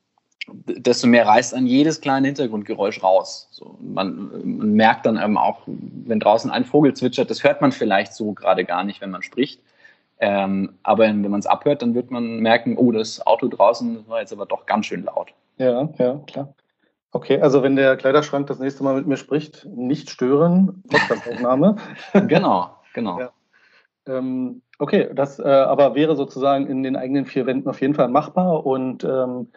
desto 0.48 1.06
mehr 1.06 1.26
reißt 1.26 1.54
an 1.54 1.66
jedes 1.66 2.00
kleine 2.00 2.28
Hintergrundgeräusch 2.28 3.02
raus. 3.02 3.48
So, 3.52 3.76
man, 3.80 4.30
man, 4.44 4.72
merkt 4.72 5.06
dann 5.06 5.16
eben 5.16 5.38
auch, 5.38 5.62
wenn 5.66 6.20
draußen 6.20 6.50
ein 6.50 6.64
Vogel 6.64 6.94
zwitschert, 6.94 7.30
das 7.30 7.44
hört 7.44 7.60
man 7.60 7.72
vielleicht 7.72 8.14
so 8.14 8.32
gerade 8.32 8.64
gar 8.64 8.84
nicht, 8.84 9.00
wenn 9.00 9.10
man 9.10 9.22
spricht. 9.22 9.60
Ähm, 10.18 10.74
aber 10.82 11.04
wenn 11.04 11.22
man 11.22 11.40
es 11.40 11.46
abhört, 11.46 11.82
dann 11.82 11.94
wird 11.94 12.10
man 12.10 12.38
merken, 12.38 12.76
oh, 12.76 12.92
das 12.92 13.26
Auto 13.26 13.48
draußen 13.48 14.08
war 14.08 14.20
jetzt 14.20 14.32
aber 14.32 14.46
doch 14.46 14.66
ganz 14.66 14.86
schön 14.86 15.04
laut. 15.04 15.32
Ja, 15.58 15.88
ja, 15.98 16.20
klar. 16.26 16.54
Okay, 17.12 17.40
also 17.40 17.62
wenn 17.62 17.76
der 17.76 17.96
Kleiderschrank 17.96 18.46
das 18.46 18.58
nächste 18.58 18.84
Mal 18.84 18.94
mit 18.94 19.06
mir 19.06 19.16
spricht, 19.16 19.66
nicht 19.66 20.10
stören, 20.10 20.82
Podcastaufnahme. 20.88 21.76
genau, 22.26 22.70
genau. 22.94 23.20
Ja. 23.20 23.32
Ähm, 24.06 24.62
okay, 24.78 25.10
das 25.12 25.38
äh, 25.38 25.42
aber 25.42 25.94
wäre 25.94 26.16
sozusagen 26.16 26.66
in 26.66 26.82
den 26.82 26.96
eigenen 26.96 27.26
vier 27.26 27.46
Wänden 27.46 27.68
auf 27.68 27.80
jeden 27.80 27.94
Fall 27.94 28.08
machbar 28.08 28.64
und 28.64 29.04
ähm, 29.04 29.48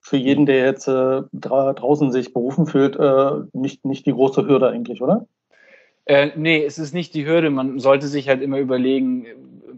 für 0.00 0.16
jeden, 0.16 0.46
der 0.46 0.64
jetzt 0.64 0.88
äh, 0.88 1.22
dra 1.32 1.72
draußen 1.72 2.10
sich 2.10 2.32
berufen 2.32 2.66
fühlt, 2.66 2.96
äh, 2.96 3.30
nicht, 3.52 3.84
nicht 3.84 4.06
die 4.06 4.12
große 4.12 4.46
Hürde 4.46 4.68
eigentlich, 4.68 5.02
oder? 5.02 5.26
Äh, 6.06 6.30
nee, 6.36 6.64
es 6.64 6.78
ist 6.78 6.94
nicht 6.94 7.14
die 7.14 7.26
Hürde. 7.26 7.50
Man 7.50 7.78
sollte 7.78 8.08
sich 8.08 8.28
halt 8.28 8.42
immer 8.42 8.58
überlegen, 8.58 9.26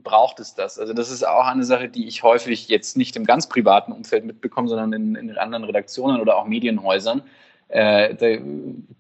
braucht 0.03 0.41
es 0.41 0.55
das? 0.55 0.79
Also 0.79 0.93
das 0.93 1.11
ist 1.11 1.27
auch 1.27 1.47
eine 1.47 1.65
Sache, 1.65 1.89
die 1.89 2.07
ich 2.07 2.23
häufig 2.23 2.69
jetzt 2.69 2.97
nicht 2.97 3.17
im 3.17 3.25
ganz 3.25 3.49
privaten 3.49 3.93
Umfeld 3.93 4.25
mitbekomme, 4.25 4.69
sondern 4.69 4.93
in, 4.93 5.15
in 5.17 5.37
anderen 5.37 5.65
Redaktionen 5.65 6.21
oder 6.21 6.37
auch 6.37 6.47
Medienhäusern. 6.47 7.23
Äh, 7.69 8.15
da 8.15 8.43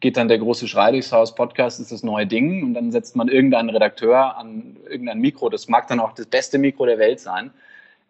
geht 0.00 0.17
dann 0.17 0.29
der 0.29 0.38
große 0.38 0.67
Schrei 0.67 0.93
durchs 0.93 1.12
Haus, 1.12 1.35
Podcast 1.35 1.79
ist 1.79 1.93
das 1.93 2.02
neue 2.02 2.26
Ding 2.26 2.62
und 2.64 2.75
dann 2.75 2.91
setzt 2.91 3.17
man 3.17 3.29
irgendeinen 3.29 3.71
Redakteur 3.71 4.37
an 4.37 4.76
irgendein 4.88 5.21
Mikro. 5.21 5.50
Das 5.50 5.69
mag 5.69 5.88
dann 5.88 6.00
auch 6.00 6.12
das 6.12 6.26
beste 6.26 6.59
Mikro 6.59 6.87
der 6.87 6.99
Welt 6.99 7.21
sein 7.21 7.50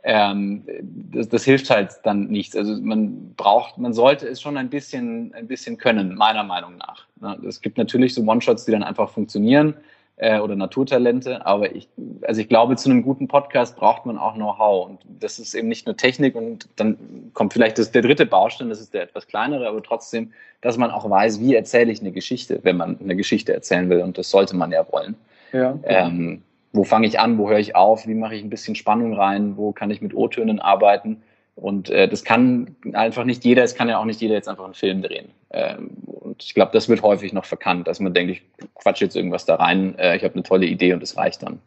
ähm, 0.05 0.65
das, 1.13 1.29
das, 1.29 1.45
hilft 1.45 1.71
halt 1.71 1.93
dann 2.03 2.27
nichts. 2.27 2.57
Also 2.57 2.77
man 2.81 3.35
braucht, 3.37 3.79
man 3.79 3.93
sollte 3.93 4.27
es 4.27 4.41
schon 4.41 4.57
ein 4.57 4.69
bisschen, 4.69 5.33
ein 5.35 5.47
bisschen 5.47 5.79
können, 5.79 6.15
meiner 6.17 6.43
Meinung 6.43 6.77
nach. 6.77 7.07
Ne? 7.21 7.39
Es 7.47 7.61
gibt 7.61 7.79
natürlich 7.79 8.15
so 8.15 8.23
One-Shots, 8.23 8.65
die 8.65 8.73
dann 8.73 8.83
einfach 8.83 9.11
funktionieren 9.11 9.75
äh, 10.17 10.41
oder 10.41 10.57
Naturtalente, 10.57 11.47
aber 11.47 11.75
ich, 11.75 11.89
also 12.23 12.41
ich 12.41 12.49
glaube, 12.49 12.77
zu 12.77 12.91
einem 12.91 13.03
guten 13.03 13.29
Podcast 13.29 13.77
braucht 13.77 14.05
man 14.05 14.19
auch 14.19 14.35
Know-how 14.35 14.89
und 14.89 15.01
das 15.21 15.39
ist 15.39 15.55
eben 15.55 15.69
nicht 15.69 15.87
nur 15.87 15.97
Technik 15.97 16.35
und 16.35 16.69
dann 16.77 17.31
kommt 17.33 17.53
vielleicht 17.53 17.79
das, 17.79 17.93
der 17.93 18.03
dritte 18.03 18.27
Baustein, 18.27 18.69
das 18.69 18.81
ist 18.81 18.95
der 18.95 19.05
etwas 19.05 19.27
kleinere, 19.27 19.69
aber 19.69 19.83
trotzdem, 19.83 20.33
dass 20.61 20.77
man 20.77 20.91
auch 20.91 21.09
weiß, 21.09 21.41
wie 21.41 21.55
erzähle 21.55 21.93
ich 21.93 22.01
eine 22.01 22.13
Geschichte, 22.13 22.61
wenn 22.63 22.77
man 22.77 22.99
eine 23.01 23.17
Geschichte 23.17 23.53
erzählen 23.53 23.89
will 23.89 24.01
und 24.01 24.19
das 24.19 24.31
sollte 24.31 24.57
man 24.57 24.71
ja 24.73 24.85
wollen. 24.91 25.15
Ja. 25.53 25.79
Ähm, 25.85 26.43
wo 26.73 26.85
fange 26.85 27.07
ich 27.07 27.21
an, 27.21 27.39
wo 27.39 27.49
höre 27.49 27.59
ich 27.59 27.77
auf, 27.77 28.07
wie 28.07 28.15
mache 28.15 28.35
ich 28.35 28.43
ein 28.43 28.51
bisschen 28.51 28.75
Spannung 28.75 29.15
rein, 29.15 29.57
wo 29.57 29.73
kann 29.73 29.91
ich 29.91 30.01
mit 30.01 30.15
O-Tönen 30.15 30.59
arbeiten. 30.59 31.23
Und 31.55 31.91
äh, 31.91 32.09
das 32.09 32.25
kann 32.25 32.77
einfach 32.95 33.25
nicht 33.25 33.45
jeder, 33.45 33.63
es 33.63 33.75
kann 33.75 33.89
ja 33.89 33.99
auch 33.99 34.07
nicht 34.07 34.21
jeder 34.21 34.35
jetzt 34.35 34.49
einfach 34.49 34.65
einen 34.65 34.75
Film 34.75 35.03
drehen. 35.03 35.29
Ähm, 35.51 35.91
und 36.07 36.43
ich 36.43 36.55
glaube, 36.55 36.73
das 36.73 36.89
wird 36.89 37.03
häufig 37.03 37.35
noch 37.35 37.45
verkannt, 37.45 37.87
dass 37.87 38.01
man 38.01 38.15
denkt, 38.15 38.33
ich 38.33 38.43
quatsche 38.75 39.05
jetzt 39.05 39.17
irgendwas 39.17 39.45
da 39.45 39.57
rein, 39.57 39.99
äh, 39.99 40.17
ich 40.17 40.25
habe 40.25 40.35
eine 40.35 40.43
tolle 40.43 40.67
Idee 40.67 40.95
und 40.95 41.03
es 41.03 41.17
reicht 41.17 41.43
dann. 41.43 41.61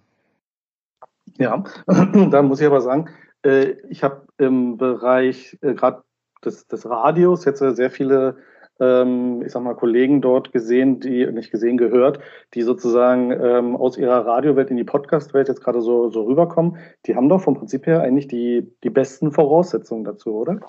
Ja, 1.38 1.64
da 2.32 2.42
muss 2.42 2.62
ich 2.62 2.66
aber 2.66 2.82
sagen, 2.82 3.10
äh, 3.44 3.76
ich 3.90 4.04
habe 4.04 4.24
im 4.40 4.78
Bereich 4.78 5.58
äh, 5.62 5.76
gerade 5.76 6.02
des, 6.44 6.68
des 6.68 6.90
Radios 6.90 7.46
jetzt 7.46 7.60
sehr 7.60 7.92
viele 7.92 8.38
ähm, 8.80 9.44
ich 9.46 9.52
sag 9.52 9.64
mal, 9.64 9.76
Kollegen 9.76 10.22
dort 10.22 10.52
gesehen, 10.52 11.00
die, 11.00 11.26
nicht 11.28 11.52
gesehen, 11.52 11.78
gehört, 11.78 12.20
die 12.54 12.62
sozusagen 12.62 13.32
ähm, 13.32 13.76
aus 13.76 13.98
ihrer 13.98 14.26
Radiowelt 14.26 14.70
in 14.70 14.78
die 14.78 14.84
Podcast-Welt 14.84 15.48
jetzt 15.48 15.64
gerade 15.64 15.82
so, 15.82 16.10
so 16.10 16.24
rüberkommen. 16.24 16.78
Die 17.06 17.16
haben 17.16 17.30
doch 17.30 17.42
vom 17.42 17.56
Prinzip 17.56 17.86
her 17.86 18.02
eigentlich 18.02 18.28
die, 18.28 18.68
die 18.84 18.90
besten 18.90 19.32
Voraussetzungen 19.32 20.04
dazu, 20.04 20.36
oder? 20.36 20.60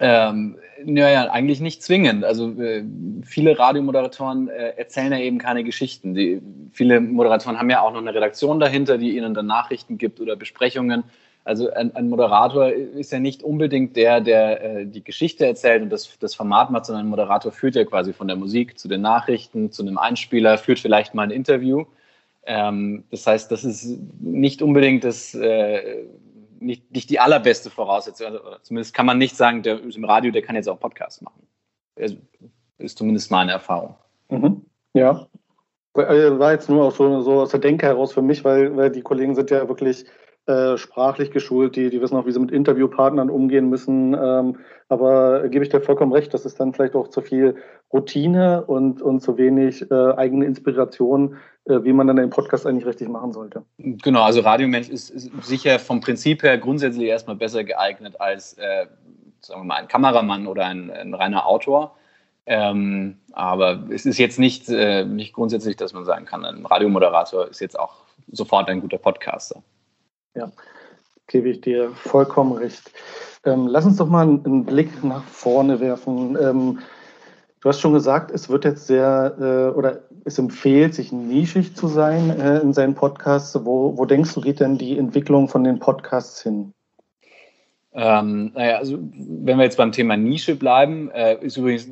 Ähm, 0.00 0.58
naja, 0.84 1.30
eigentlich 1.30 1.60
nicht 1.60 1.82
zwingend. 1.82 2.24
Also 2.24 2.52
äh, 2.60 2.84
viele 3.24 3.58
Radiomoderatoren 3.58 4.48
äh, 4.48 4.74
erzählen 4.76 5.12
ja 5.12 5.18
eben 5.18 5.38
keine 5.38 5.64
Geschichten. 5.64 6.14
Die, 6.14 6.40
viele 6.70 7.00
Moderatoren 7.00 7.58
haben 7.58 7.70
ja 7.70 7.80
auch 7.80 7.92
noch 7.92 8.00
eine 8.00 8.14
Redaktion 8.14 8.60
dahinter, 8.60 8.96
die 8.96 9.16
ihnen 9.16 9.34
dann 9.34 9.46
Nachrichten 9.46 9.98
gibt 9.98 10.20
oder 10.20 10.36
Besprechungen. 10.36 11.04
Also 11.48 11.72
ein, 11.72 11.96
ein, 11.96 12.10
Moderator 12.10 12.70
ist 12.70 13.10
ja 13.10 13.18
nicht 13.18 13.42
unbedingt 13.42 13.96
der, 13.96 14.20
der 14.20 14.62
äh, 14.62 14.86
die 14.86 15.02
Geschichte 15.02 15.46
erzählt 15.46 15.82
und 15.82 15.88
das, 15.88 16.18
das 16.18 16.34
Format 16.34 16.70
macht, 16.70 16.84
sondern 16.84 17.06
ein 17.06 17.08
Moderator 17.08 17.52
führt 17.52 17.74
ja 17.74 17.86
quasi 17.86 18.12
von 18.12 18.28
der 18.28 18.36
Musik 18.36 18.78
zu 18.78 18.86
den 18.86 19.00
Nachrichten, 19.00 19.72
zu 19.72 19.80
einem 19.80 19.96
Einspieler, 19.96 20.58
führt 20.58 20.78
vielleicht 20.78 21.14
mal 21.14 21.22
ein 21.22 21.30
Interview. 21.30 21.86
Ähm, 22.44 23.04
das 23.10 23.26
heißt, 23.26 23.50
das 23.50 23.64
ist 23.64 23.98
nicht 24.20 24.60
unbedingt 24.60 25.04
das, 25.04 25.34
äh, 25.34 26.04
nicht, 26.60 26.92
nicht 26.92 27.08
die 27.08 27.18
allerbeste 27.18 27.70
Voraussetzung. 27.70 28.26
Also, 28.26 28.40
zumindest 28.60 28.92
kann 28.92 29.06
man 29.06 29.16
nicht 29.16 29.34
sagen, 29.34 29.62
der 29.62 29.82
ist 29.82 29.96
im 29.96 30.04
Radio, 30.04 30.30
der 30.30 30.42
kann 30.42 30.54
jetzt 30.54 30.68
auch 30.68 30.78
Podcast 30.78 31.22
machen. 31.22 31.46
Das 31.96 32.14
ist 32.76 32.98
zumindest 32.98 33.30
meine 33.30 33.52
Erfahrung. 33.52 33.94
Mhm. 34.28 34.66
Ja. 34.92 35.26
War 35.94 36.52
jetzt 36.52 36.68
nur 36.68 36.84
auch 36.84 36.94
so, 36.94 37.22
so 37.22 37.40
aus 37.40 37.52
der 37.52 37.60
Denke 37.60 37.86
heraus 37.86 38.12
für 38.12 38.22
mich, 38.22 38.44
weil, 38.44 38.76
weil 38.76 38.90
die 38.90 39.00
Kollegen 39.00 39.34
sind 39.34 39.50
ja 39.50 39.66
wirklich 39.66 40.04
äh, 40.48 40.78
sprachlich 40.78 41.30
geschult, 41.30 41.76
die, 41.76 41.90
die 41.90 42.00
wissen 42.00 42.16
auch, 42.16 42.24
wie 42.24 42.32
sie 42.32 42.40
mit 42.40 42.50
Interviewpartnern 42.50 43.28
umgehen 43.28 43.68
müssen. 43.68 44.14
Ähm, 44.14 44.56
aber 44.88 45.46
gebe 45.48 45.62
ich 45.62 45.70
dir 45.70 45.82
vollkommen 45.82 46.12
recht, 46.12 46.32
das 46.32 46.46
ist 46.46 46.58
dann 46.58 46.72
vielleicht 46.72 46.94
auch 46.94 47.08
zu 47.08 47.20
viel 47.20 47.56
Routine 47.92 48.64
und, 48.64 49.02
und 49.02 49.20
zu 49.20 49.36
wenig 49.36 49.90
äh, 49.90 50.12
eigene 50.14 50.46
Inspiration, 50.46 51.36
äh, 51.66 51.84
wie 51.84 51.92
man 51.92 52.06
dann 52.06 52.16
den 52.16 52.30
Podcast 52.30 52.66
eigentlich 52.66 52.86
richtig 52.86 53.10
machen 53.10 53.32
sollte. 53.32 53.62
Genau, 53.76 54.22
also 54.22 54.40
Radiomensch 54.40 54.88
ist, 54.88 55.10
ist 55.10 55.30
sicher 55.42 55.78
vom 55.78 56.00
Prinzip 56.00 56.42
her 56.42 56.56
grundsätzlich 56.56 57.08
erstmal 57.08 57.36
besser 57.36 57.62
geeignet 57.64 58.18
als, 58.18 58.54
äh, 58.54 58.86
sagen 59.40 59.60
wir 59.60 59.64
mal, 59.66 59.76
ein 59.76 59.88
Kameramann 59.88 60.46
oder 60.46 60.64
ein, 60.64 60.90
ein 60.90 61.12
reiner 61.12 61.46
Autor. 61.46 61.94
Ähm, 62.46 63.18
aber 63.32 63.84
es 63.90 64.06
ist 64.06 64.16
jetzt 64.16 64.38
nicht, 64.38 64.70
äh, 64.70 65.04
nicht 65.04 65.34
grundsätzlich, 65.34 65.76
dass 65.76 65.92
man 65.92 66.06
sagen 66.06 66.24
kann, 66.24 66.46
ein 66.46 66.64
Radiomoderator 66.64 67.48
ist 67.48 67.60
jetzt 67.60 67.78
auch 67.78 67.96
sofort 68.32 68.70
ein 68.70 68.80
guter 68.80 68.96
Podcaster. 68.96 69.62
Ja, 70.34 70.52
gebe 71.26 71.48
ich 71.48 71.60
dir 71.60 71.90
vollkommen 71.90 72.52
recht. 72.52 72.90
Ähm, 73.44 73.66
lass 73.66 73.86
uns 73.86 73.96
doch 73.96 74.08
mal 74.08 74.22
einen, 74.22 74.64
Blick 74.64 75.02
nach 75.04 75.24
vorne 75.24 75.80
werfen. 75.80 76.36
Ähm, 76.40 76.80
du 77.60 77.68
hast 77.68 77.80
schon 77.80 77.92
gesagt, 77.92 78.30
es 78.30 78.48
wird 78.48 78.64
jetzt 78.64 78.86
sehr 78.86 79.36
äh, 79.40 79.76
oder 79.76 80.02
es 80.24 80.38
empfiehlt, 80.38 80.94
sich 80.94 81.12
nischig 81.12 81.74
zu 81.74 81.88
sein 81.88 82.30
äh, 82.38 82.58
in 82.58 82.72
seinen 82.72 82.94
Podcasts. 82.94 83.58
Wo, 83.64 83.96
wo 83.96 84.04
denkst 84.04 84.34
du, 84.34 84.40
geht 84.40 84.60
denn 84.60 84.78
die 84.78 84.98
Entwicklung 84.98 85.48
von 85.48 85.64
den 85.64 85.78
Podcasts 85.78 86.42
hin? 86.42 86.72
Ähm, 87.92 88.52
naja, 88.54 88.76
also 88.76 88.98
wenn 89.00 89.58
wir 89.58 89.64
jetzt 89.64 89.78
beim 89.78 89.92
Thema 89.92 90.16
Nische 90.16 90.54
bleiben, 90.54 91.10
äh, 91.10 91.36
ist 91.40 91.56
übrigens 91.56 91.88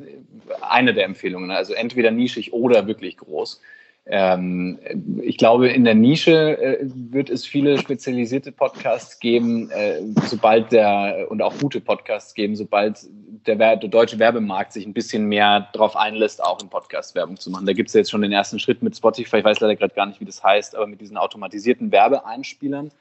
eine 0.61 0.93
der 0.93 1.05
Empfehlungen. 1.05 1.51
Also 1.51 1.73
entweder 1.73 2.11
nischig 2.11 2.53
oder 2.53 2.87
wirklich 2.87 3.17
groß. 3.17 3.61
Ähm, 4.09 4.79
ich 5.21 5.37
glaube, 5.37 5.67
in 5.67 5.83
der 5.83 5.95
Nische 5.95 6.57
äh, 6.57 6.77
wird 6.81 7.29
es 7.29 7.45
viele 7.45 7.77
spezialisierte 7.77 8.53
Podcasts 8.53 9.19
geben, 9.19 9.69
äh, 9.71 10.01
sobald 10.23 10.71
der 10.71 11.27
und 11.29 11.41
auch 11.41 11.57
gute 11.57 11.81
Podcasts 11.81 12.33
geben, 12.33 12.55
sobald 12.55 13.05
der, 13.45 13.75
der, 13.75 13.89
deutsche 13.89 14.17
Werbemarkt 14.17 14.71
sich 14.71 14.85
ein 14.85 14.93
bisschen 14.93 15.25
mehr 15.25 15.67
darauf 15.73 15.97
einlässt, 15.97 16.41
auch 16.41 16.61
in 16.61 16.69
Podcast 16.69 17.15
Werbung 17.15 17.37
zu 17.37 17.51
machen. 17.51 17.65
Da 17.65 17.73
gibt 17.73 17.89
es 17.89 17.93
ja 17.93 17.99
jetzt 17.99 18.11
schon 18.11 18.21
den 18.21 18.31
ersten 18.31 18.59
Schritt 18.59 18.81
mit 18.81 18.95
Spotify. 18.95 19.39
Ich 19.39 19.43
weiß 19.43 19.59
leider 19.59 19.75
gerade 19.75 19.93
gar 19.93 20.05
nicht, 20.05 20.21
wie 20.21 20.25
das 20.25 20.41
heißt, 20.41 20.75
aber 20.75 20.87
mit 20.87 21.01
diesen 21.01 21.17
automatisierten 21.17 21.91
Werbeeinspielern, 21.91 22.91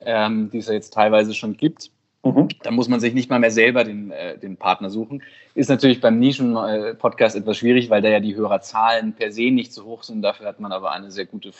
ähm, 0.00 0.50
die 0.52 0.58
es 0.58 0.66
ja 0.66 0.74
jetzt 0.74 0.92
teilweise 0.92 1.32
schon 1.32 1.56
gibt. 1.56 1.90
Mhm. 2.24 2.48
Da 2.62 2.70
muss 2.70 2.88
man 2.88 3.00
sich 3.00 3.12
nicht 3.12 3.28
mal 3.28 3.38
mehr 3.38 3.50
selber 3.50 3.84
den, 3.84 4.10
äh, 4.10 4.38
den 4.38 4.56
Partner 4.56 4.88
suchen. 4.88 5.22
Ist 5.54 5.68
natürlich 5.68 6.00
beim 6.00 6.18
Nischen-Podcast 6.18 7.36
etwas 7.36 7.58
schwierig, 7.58 7.90
weil 7.90 8.02
da 8.02 8.08
ja 8.08 8.20
die 8.20 8.34
Hörerzahlen 8.34 9.12
per 9.12 9.30
se 9.30 9.50
nicht 9.50 9.72
so 9.72 9.84
hoch 9.84 10.02
sind. 10.02 10.22
Dafür 10.22 10.46
hat 10.46 10.58
man 10.58 10.72
aber 10.72 10.92
eine 10.92 11.10
sehr 11.10 11.26
gute 11.26 11.50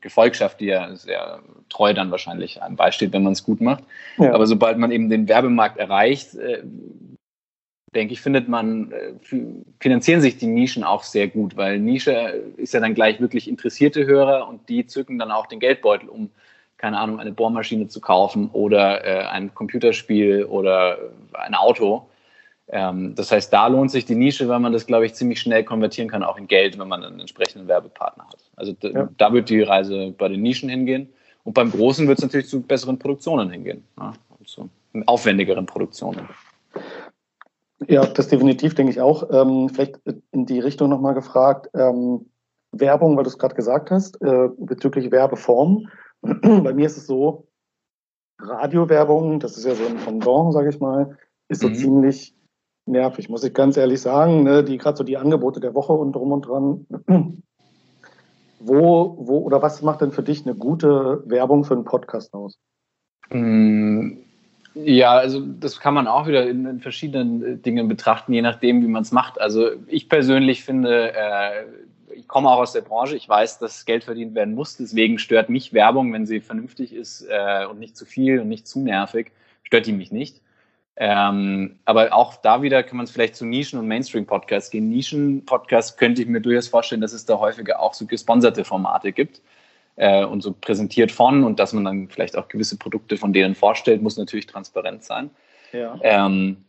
Gefolgschaft, 0.00 0.60
die 0.60 0.66
ja 0.66 0.96
sehr 0.96 1.40
treu 1.68 1.92
dann 1.92 2.10
wahrscheinlich 2.10 2.62
einem 2.62 2.76
beisteht, 2.76 3.12
wenn 3.12 3.22
man 3.22 3.34
es 3.34 3.44
gut 3.44 3.60
macht. 3.60 3.84
Ja. 4.18 4.34
Aber 4.34 4.46
sobald 4.46 4.78
man 4.78 4.90
eben 4.90 5.10
den 5.10 5.28
Werbemarkt 5.28 5.78
erreicht, 5.78 6.34
äh, 6.36 6.62
denke 7.94 8.14
ich, 8.14 8.22
findet 8.22 8.48
man, 8.48 8.92
äh, 8.92 9.12
finanzieren 9.78 10.22
sich 10.22 10.38
die 10.38 10.46
Nischen 10.46 10.84
auch 10.84 11.02
sehr 11.02 11.28
gut, 11.28 11.56
weil 11.56 11.78
Nische 11.78 12.42
ist 12.56 12.72
ja 12.72 12.80
dann 12.80 12.94
gleich 12.94 13.20
wirklich 13.20 13.48
interessierte 13.48 14.06
Hörer 14.06 14.48
und 14.48 14.68
die 14.68 14.86
zücken 14.86 15.18
dann 15.18 15.30
auch 15.30 15.46
den 15.46 15.60
Geldbeutel, 15.60 16.08
um 16.08 16.30
keine 16.82 16.98
Ahnung, 16.98 17.20
eine 17.20 17.30
Bohrmaschine 17.30 17.86
zu 17.86 18.00
kaufen 18.00 18.50
oder 18.52 19.04
äh, 19.06 19.24
ein 19.28 19.54
Computerspiel 19.54 20.44
oder 20.44 20.98
ein 21.32 21.54
Auto. 21.54 22.08
Ähm, 22.68 23.14
das 23.14 23.30
heißt, 23.30 23.52
da 23.52 23.68
lohnt 23.68 23.92
sich 23.92 24.04
die 24.04 24.16
Nische, 24.16 24.48
weil 24.48 24.58
man 24.58 24.72
das, 24.72 24.86
glaube 24.86 25.06
ich, 25.06 25.14
ziemlich 25.14 25.40
schnell 25.40 25.62
konvertieren 25.62 26.10
kann, 26.10 26.24
auch 26.24 26.36
in 26.36 26.48
Geld, 26.48 26.80
wenn 26.80 26.88
man 26.88 27.04
einen 27.04 27.20
entsprechenden 27.20 27.68
Werbepartner 27.68 28.26
hat. 28.26 28.38
Also 28.56 28.74
ja. 28.82 29.08
da 29.16 29.32
wird 29.32 29.48
die 29.48 29.62
Reise 29.62 30.12
bei 30.18 30.28
den 30.28 30.42
Nischen 30.42 30.68
hingehen. 30.68 31.08
Und 31.44 31.54
beim 31.54 31.70
Großen 31.70 32.08
wird 32.08 32.18
es 32.18 32.24
natürlich 32.24 32.48
zu 32.48 32.60
besseren 32.60 32.98
Produktionen 32.98 33.48
hingehen. 33.50 33.84
Ja, 33.98 34.12
zu 34.44 34.68
aufwendigeren 35.06 35.66
Produktionen. 35.66 36.28
Ja, 37.86 38.06
das 38.06 38.26
definitiv, 38.26 38.74
denke 38.74 38.90
ich 38.90 39.00
auch. 39.00 39.30
Ähm, 39.30 39.68
vielleicht 39.68 40.00
in 40.32 40.46
die 40.46 40.58
Richtung 40.58 40.90
nochmal 40.90 41.14
gefragt. 41.14 41.70
Ähm, 41.74 42.26
Werbung, 42.72 43.16
weil 43.16 43.24
du 43.24 43.30
es 43.30 43.38
gerade 43.38 43.54
gesagt 43.54 43.90
hast, 43.90 44.20
äh, 44.22 44.48
bezüglich 44.58 45.10
Werbeformen. 45.10 45.88
Bei 46.22 46.72
mir 46.72 46.86
ist 46.86 46.96
es 46.96 47.06
so, 47.06 47.46
Radiowerbung, 48.40 49.40
das 49.40 49.56
ist 49.56 49.66
ja 49.66 49.74
so 49.74 49.86
ein 49.86 49.96
Pendant, 49.96 50.52
sage 50.52 50.70
ich 50.70 50.80
mal, 50.80 51.16
ist 51.48 51.60
so 51.60 51.68
mhm. 51.68 51.74
ziemlich 51.74 52.34
nervig, 52.86 53.28
muss 53.28 53.44
ich 53.44 53.54
ganz 53.54 53.76
ehrlich 53.76 54.00
sagen. 54.00 54.42
Ne? 54.42 54.64
Die 54.64 54.78
gerade 54.78 54.96
so 54.96 55.04
die 55.04 55.16
Angebote 55.16 55.60
der 55.60 55.74
Woche 55.74 55.92
und 55.92 56.12
drum 56.12 56.32
und 56.32 56.46
dran. 56.46 56.86
Wo, 58.64 59.16
wo 59.18 59.38
oder 59.38 59.60
was 59.60 59.82
macht 59.82 60.02
denn 60.02 60.12
für 60.12 60.22
dich 60.22 60.46
eine 60.46 60.54
gute 60.54 61.24
Werbung 61.26 61.64
für 61.64 61.74
einen 61.74 61.84
Podcast 61.84 62.32
aus? 62.32 62.60
Mm, 63.30 64.18
Ja, 64.74 65.14
also 65.14 65.40
das 65.40 65.80
kann 65.80 65.94
man 65.94 66.06
auch 66.06 66.28
wieder 66.28 66.48
in, 66.48 66.64
in 66.66 66.80
verschiedenen 66.80 67.42
äh, 67.42 67.56
Dingen 67.56 67.88
betrachten, 67.88 68.32
je 68.32 68.40
nachdem, 68.40 68.80
wie 68.82 68.86
man 68.86 69.02
es 69.02 69.10
macht. 69.10 69.40
Also 69.40 69.70
ich 69.88 70.08
persönlich 70.08 70.64
finde, 70.64 71.12
äh, 71.12 71.64
ich 72.14 72.28
komme 72.28 72.50
auch 72.50 72.58
aus 72.58 72.72
der 72.72 72.80
Branche, 72.82 73.16
ich 73.16 73.28
weiß, 73.28 73.58
dass 73.58 73.84
Geld 73.84 74.04
verdient 74.04 74.34
werden 74.34 74.54
muss, 74.54 74.76
deswegen 74.76 75.18
stört 75.18 75.48
mich 75.48 75.72
Werbung, 75.72 76.12
wenn 76.12 76.26
sie 76.26 76.40
vernünftig 76.40 76.92
ist 76.92 77.26
äh, 77.28 77.66
und 77.66 77.78
nicht 77.78 77.96
zu 77.96 78.04
viel 78.04 78.40
und 78.40 78.48
nicht 78.48 78.66
zu 78.66 78.80
nervig, 78.80 79.32
stört 79.62 79.86
die 79.86 79.92
mich 79.92 80.12
nicht. 80.12 80.40
Ähm, 80.96 81.78
aber 81.86 82.12
auch 82.12 82.36
da 82.36 82.60
wieder 82.60 82.82
kann 82.82 82.98
man 82.98 83.04
es 83.04 83.10
vielleicht 83.10 83.34
zu 83.34 83.46
Nischen- 83.46 83.78
und 83.78 83.88
Mainstream-Podcasts 83.88 84.70
gehen. 84.70 84.90
Nischen-Podcasts 84.90 85.96
könnte 85.96 86.20
ich 86.20 86.28
mir 86.28 86.40
durchaus 86.40 86.68
vorstellen, 86.68 87.00
dass 87.00 87.14
es 87.14 87.24
da 87.24 87.38
häufiger 87.38 87.80
auch 87.80 87.94
so 87.94 88.06
gesponserte 88.06 88.64
Formate 88.64 89.12
gibt 89.12 89.40
äh, 89.96 90.24
und 90.24 90.42
so 90.42 90.52
präsentiert 90.52 91.10
von 91.10 91.44
und 91.44 91.58
dass 91.58 91.72
man 91.72 91.84
dann 91.84 92.08
vielleicht 92.08 92.36
auch 92.36 92.48
gewisse 92.48 92.76
Produkte 92.76 93.16
von 93.16 93.32
denen 93.32 93.54
vorstellt, 93.54 94.02
muss 94.02 94.18
natürlich 94.18 94.46
transparent 94.46 95.02
sein. 95.02 95.30
Ja. 95.72 95.98
Ähm, 96.02 96.64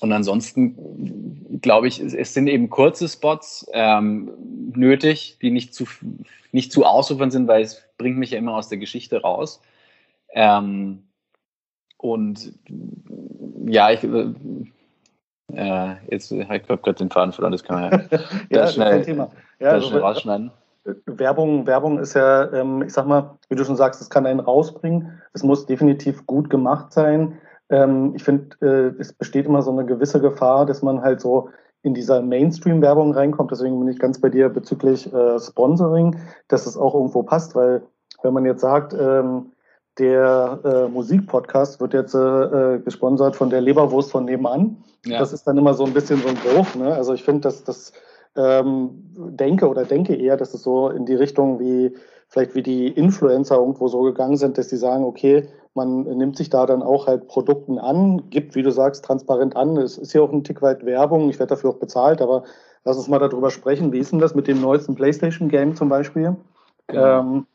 und 0.00 0.12
ansonsten 0.12 1.60
glaube 1.62 1.88
ich, 1.88 2.00
es 2.00 2.34
sind 2.34 2.48
eben 2.48 2.70
kurze 2.70 3.08
Spots 3.08 3.66
ähm, 3.72 4.30
nötig, 4.74 5.38
die 5.40 5.50
nicht 5.50 5.74
zu, 5.74 5.84
nicht 6.52 6.72
zu 6.72 6.84
ausufernd 6.84 7.32
sind, 7.32 7.48
weil 7.48 7.62
es 7.62 7.82
bringt 7.98 8.18
mich 8.18 8.30
ja 8.30 8.38
immer 8.38 8.56
aus 8.56 8.68
der 8.68 8.78
Geschichte 8.78 9.22
raus. 9.22 9.60
Ähm, 10.30 11.04
und 11.96 12.52
ja, 13.66 13.90
ich, 13.90 14.04
äh 14.04 15.94
jetzt 16.10 16.30
habe 16.30 16.56
ich 16.56 16.66
gerade 16.66 16.94
den 16.94 17.10
Faden 17.10 17.32
verloren, 17.32 17.52
das 17.52 17.64
kann 17.64 17.80
man 17.80 18.08
ja, 18.10 18.18
ja 18.50 18.66
schnell, 18.68 19.02
Thema. 19.02 19.30
Ja, 19.60 19.70
also, 19.70 19.88
schnell 19.88 20.00
rausschneiden. 20.00 20.50
Werbung, 21.06 21.66
Werbung 21.66 21.98
ist 21.98 22.14
ja, 22.14 22.52
ähm, 22.52 22.82
ich 22.82 22.92
sag 22.92 23.06
mal, 23.06 23.36
wie 23.48 23.56
du 23.56 23.64
schon 23.64 23.76
sagst, 23.76 24.00
es 24.00 24.10
kann 24.10 24.26
einen 24.26 24.40
rausbringen. 24.40 25.20
Es 25.32 25.42
muss 25.42 25.66
definitiv 25.66 26.26
gut 26.26 26.48
gemacht 26.48 26.92
sein. 26.92 27.38
Ähm, 27.70 28.12
ich 28.14 28.24
finde, 28.24 28.56
äh, 28.60 29.00
es 29.00 29.12
besteht 29.12 29.46
immer 29.46 29.62
so 29.62 29.70
eine 29.70 29.84
gewisse 29.84 30.20
Gefahr, 30.20 30.66
dass 30.66 30.82
man 30.82 31.02
halt 31.02 31.20
so 31.20 31.50
in 31.82 31.94
dieser 31.94 32.20
Mainstream-Werbung 32.22 33.12
reinkommt. 33.12 33.50
Deswegen 33.50 33.78
bin 33.78 33.88
ich 33.88 33.98
ganz 33.98 34.20
bei 34.20 34.28
dir 34.28 34.48
bezüglich 34.48 35.12
äh, 35.12 35.38
Sponsoring, 35.38 36.16
dass 36.48 36.66
es 36.66 36.76
auch 36.76 36.94
irgendwo 36.94 37.22
passt, 37.22 37.54
weil 37.54 37.82
wenn 38.22 38.32
man 38.32 38.44
jetzt 38.44 38.60
sagt, 38.60 38.94
ähm, 38.94 39.52
der 39.98 40.60
äh, 40.64 40.88
Musikpodcast 40.88 41.80
wird 41.80 41.94
jetzt 41.94 42.14
äh, 42.14 42.80
gesponsert 42.84 43.36
von 43.36 43.50
der 43.50 43.60
Leberwurst 43.60 44.10
von 44.10 44.24
nebenan. 44.24 44.76
Ja. 45.06 45.18
Das 45.20 45.32
ist 45.32 45.46
dann 45.46 45.56
immer 45.56 45.74
so 45.74 45.84
ein 45.84 45.94
bisschen 45.94 46.20
so 46.20 46.28
ein 46.28 46.34
Bruch. 46.34 46.74
Ne? 46.74 46.92
Also 46.92 47.14
ich 47.14 47.22
finde, 47.22 47.42
dass 47.42 47.64
das 47.64 47.92
ähm, 48.36 48.90
denke 49.16 49.68
oder 49.68 49.84
denke 49.84 50.14
eher, 50.14 50.36
dass 50.36 50.52
es 50.52 50.62
so 50.62 50.90
in 50.90 51.06
die 51.06 51.14
Richtung 51.14 51.58
wie 51.60 51.94
vielleicht 52.28 52.54
wie 52.54 52.62
die 52.62 52.88
Influencer 52.88 53.56
irgendwo 53.56 53.88
so 53.88 54.02
gegangen 54.02 54.36
sind, 54.36 54.58
dass 54.58 54.68
die 54.68 54.76
sagen, 54.76 55.04
okay, 55.04 55.48
man 55.76 56.02
nimmt 56.02 56.36
sich 56.36 56.50
da 56.50 56.66
dann 56.66 56.82
auch 56.82 57.06
halt 57.06 57.28
Produkten 57.28 57.78
an, 57.78 58.30
gibt, 58.30 58.54
wie 58.54 58.62
du 58.62 58.70
sagst, 58.70 59.04
transparent 59.04 59.56
an. 59.56 59.76
Es 59.76 59.98
ist 59.98 60.12
ja 60.12 60.22
auch 60.22 60.32
ein 60.32 60.44
Tick 60.44 60.62
weit 60.62 60.84
Werbung, 60.84 61.30
ich 61.30 61.38
werde 61.38 61.50
dafür 61.50 61.70
auch 61.70 61.76
bezahlt, 61.76 62.20
aber 62.20 62.44
lass 62.84 62.96
uns 62.96 63.08
mal 63.08 63.18
darüber 63.18 63.50
sprechen. 63.50 63.92
Wie 63.92 63.98
ist 63.98 64.12
denn 64.12 64.18
das 64.18 64.34
mit 64.34 64.48
dem 64.48 64.60
neuesten 64.60 64.94
PlayStation-Game 64.94 65.76
zum 65.76 65.88
Beispiel? 65.88 66.36
Genau. 66.88 67.20
Ähm, 67.20 67.46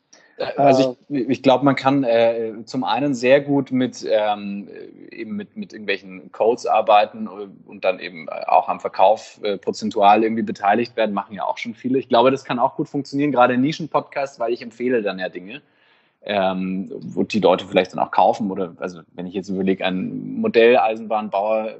also 0.56 0.96
ich, 1.08 1.28
ich 1.28 1.42
glaube, 1.42 1.64
man 1.64 1.76
kann 1.76 2.04
äh, 2.04 2.52
zum 2.64 2.84
einen 2.84 3.14
sehr 3.14 3.40
gut 3.40 3.70
mit 3.70 4.06
ähm, 4.08 4.68
eben 5.10 5.36
mit, 5.36 5.56
mit 5.56 5.72
irgendwelchen 5.72 6.32
Codes 6.32 6.66
arbeiten 6.66 7.28
und 7.28 7.84
dann 7.84 7.98
eben 7.98 8.28
auch 8.28 8.68
am 8.68 8.80
Verkauf 8.80 9.40
äh, 9.42 9.58
prozentual 9.58 10.22
irgendwie 10.22 10.42
beteiligt 10.42 10.96
werden, 10.96 11.14
machen 11.14 11.34
ja 11.34 11.44
auch 11.44 11.58
schon 11.58 11.74
viele. 11.74 11.98
Ich 11.98 12.08
glaube, 12.08 12.30
das 12.30 12.44
kann 12.44 12.58
auch 12.58 12.76
gut 12.76 12.88
funktionieren, 12.88 13.30
gerade 13.32 13.54
in 13.54 13.60
Nischen-Podcasts, 13.60 14.40
weil 14.40 14.52
ich 14.52 14.62
empfehle 14.62 15.02
dann 15.02 15.18
ja 15.18 15.28
Dinge, 15.28 15.62
ähm, 16.24 16.92
wo 17.00 17.22
die 17.24 17.40
Leute 17.40 17.66
vielleicht 17.66 17.92
dann 17.92 18.00
auch 18.00 18.10
kaufen 18.10 18.50
oder 18.50 18.74
also 18.78 19.00
wenn 19.14 19.26
ich 19.26 19.34
jetzt 19.34 19.48
überlege, 19.48 19.84
ein 19.84 20.40
Modelleisenbahnbauer 20.40 21.76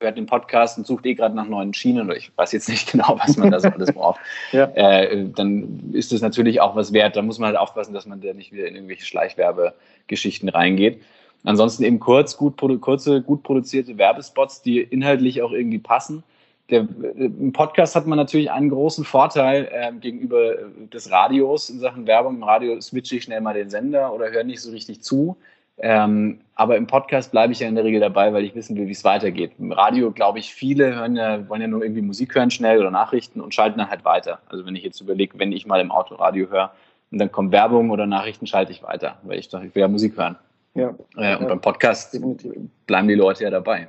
hört 0.00 0.16
den 0.16 0.26
Podcast 0.26 0.76
und 0.78 0.86
sucht 0.86 1.06
eh 1.06 1.14
gerade 1.14 1.34
nach 1.34 1.48
neuen 1.48 1.72
Schienen 1.72 2.06
oder 2.06 2.16
ich 2.16 2.30
weiß 2.36 2.52
jetzt 2.52 2.68
nicht 2.68 2.92
genau, 2.92 3.18
was 3.18 3.36
man 3.36 3.50
da 3.50 3.60
so 3.60 3.68
alles 3.68 3.92
braucht, 3.92 4.20
ja. 4.52 4.66
äh, 4.74 5.26
dann 5.34 5.90
ist 5.92 6.12
das 6.12 6.20
natürlich 6.20 6.60
auch 6.60 6.76
was 6.76 6.92
wert. 6.92 7.16
Da 7.16 7.22
muss 7.22 7.38
man 7.38 7.48
halt 7.48 7.58
aufpassen, 7.58 7.94
dass 7.94 8.06
man 8.06 8.20
da 8.20 8.32
nicht 8.32 8.52
wieder 8.52 8.66
in 8.66 8.74
irgendwelche 8.74 9.04
Schleichwerbegeschichten 9.04 10.48
reingeht. 10.48 11.02
Ansonsten 11.44 11.84
eben 11.84 12.00
kurz, 12.00 12.36
gut, 12.36 12.56
kurze, 12.80 13.22
gut 13.22 13.42
produzierte 13.42 13.98
Werbespots, 13.98 14.62
die 14.62 14.80
inhaltlich 14.80 15.42
auch 15.42 15.52
irgendwie 15.52 15.78
passen. 15.78 16.22
Der, 16.70 16.88
Im 17.16 17.52
Podcast 17.52 17.94
hat 17.94 18.06
man 18.06 18.16
natürlich 18.16 18.50
einen 18.50 18.70
großen 18.70 19.04
Vorteil 19.04 19.68
äh, 19.70 19.92
gegenüber 19.92 20.54
des 20.92 21.10
Radios 21.10 21.68
in 21.68 21.78
Sachen 21.78 22.06
Werbung. 22.06 22.36
Im 22.36 22.42
Radio 22.42 22.80
switche 22.80 23.16
ich 23.16 23.24
schnell 23.24 23.42
mal 23.42 23.52
den 23.52 23.68
Sender 23.68 24.12
oder 24.14 24.30
höre 24.30 24.44
nicht 24.44 24.62
so 24.62 24.70
richtig 24.70 25.02
zu. 25.02 25.36
Ähm, 25.76 26.40
aber 26.54 26.76
im 26.76 26.86
Podcast 26.86 27.32
bleibe 27.32 27.52
ich 27.52 27.58
ja 27.58 27.68
in 27.68 27.74
der 27.74 27.84
Regel 27.84 28.00
dabei, 28.00 28.32
weil 28.32 28.44
ich 28.44 28.54
wissen 28.54 28.76
will, 28.76 28.86
wie 28.86 28.92
es 28.92 29.04
weitergeht. 29.04 29.52
Im 29.58 29.72
Radio, 29.72 30.12
glaube 30.12 30.38
ich, 30.38 30.54
viele 30.54 30.94
hören 30.94 31.16
ja, 31.16 31.48
wollen 31.48 31.60
ja 31.60 31.66
nur 31.66 31.82
irgendwie 31.82 32.02
Musik 32.02 32.34
hören 32.34 32.50
schnell 32.50 32.78
oder 32.78 32.90
Nachrichten 32.90 33.40
und 33.40 33.54
schalten 33.54 33.78
dann 33.78 33.90
halt 33.90 34.04
weiter. 34.04 34.38
Also 34.48 34.64
wenn 34.64 34.76
ich 34.76 34.84
jetzt 34.84 35.00
überlege, 35.00 35.38
wenn 35.38 35.52
ich 35.52 35.66
mal 35.66 35.80
im 35.80 35.90
Autoradio 35.90 36.48
höre 36.48 36.72
und 37.10 37.18
dann 37.18 37.32
kommt 37.32 37.52
Werbung 37.52 37.90
oder 37.90 38.06
Nachrichten, 38.06 38.46
schalte 38.46 38.72
ich 38.72 38.82
weiter, 38.82 39.18
weil 39.24 39.38
ich 39.38 39.48
dachte, 39.48 39.66
ich 39.66 39.74
will 39.74 39.80
ja 39.80 39.88
Musik 39.88 40.16
hören. 40.16 40.36
Ja. 40.74 40.88
Äh, 41.16 41.36
und 41.36 41.42
ja, 41.42 41.48
beim 41.48 41.60
Podcast 41.60 42.14
definitiv. 42.14 42.52
bleiben 42.86 43.08
die 43.08 43.14
Leute 43.14 43.44
ja 43.44 43.50
dabei. 43.50 43.88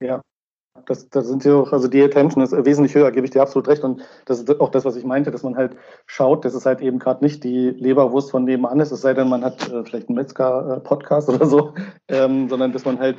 Ja, 0.00 0.20
das, 0.86 1.08
das 1.08 1.28
sind 1.28 1.44
ja 1.44 1.54
auch, 1.54 1.72
also 1.72 1.88
die 1.88 2.02
Attention 2.02 2.42
ist 2.42 2.52
wesentlich 2.52 2.94
höher, 2.94 3.10
gebe 3.12 3.24
ich 3.24 3.30
dir 3.30 3.42
absolut 3.42 3.68
recht. 3.68 3.84
Und 3.84 4.02
das 4.26 4.40
ist 4.40 4.60
auch 4.60 4.70
das, 4.70 4.84
was 4.84 4.96
ich 4.96 5.04
meinte, 5.04 5.30
dass 5.30 5.42
man 5.42 5.56
halt 5.56 5.76
schaut, 6.06 6.44
dass 6.44 6.54
es 6.54 6.66
halt 6.66 6.80
eben 6.80 6.98
gerade 6.98 7.24
nicht 7.24 7.44
die 7.44 7.70
Leberwurst 7.70 8.30
von 8.30 8.44
nebenan 8.44 8.80
ist, 8.80 8.90
es 8.90 9.00
sei 9.00 9.14
denn, 9.14 9.28
man 9.28 9.44
hat 9.44 9.70
äh, 9.70 9.84
vielleicht 9.84 10.08
einen 10.08 10.16
Metzger-Podcast 10.16 11.28
oder 11.30 11.46
so, 11.46 11.74
ähm, 12.08 12.48
sondern 12.48 12.72
dass 12.72 12.84
man 12.84 12.98
halt, 12.98 13.16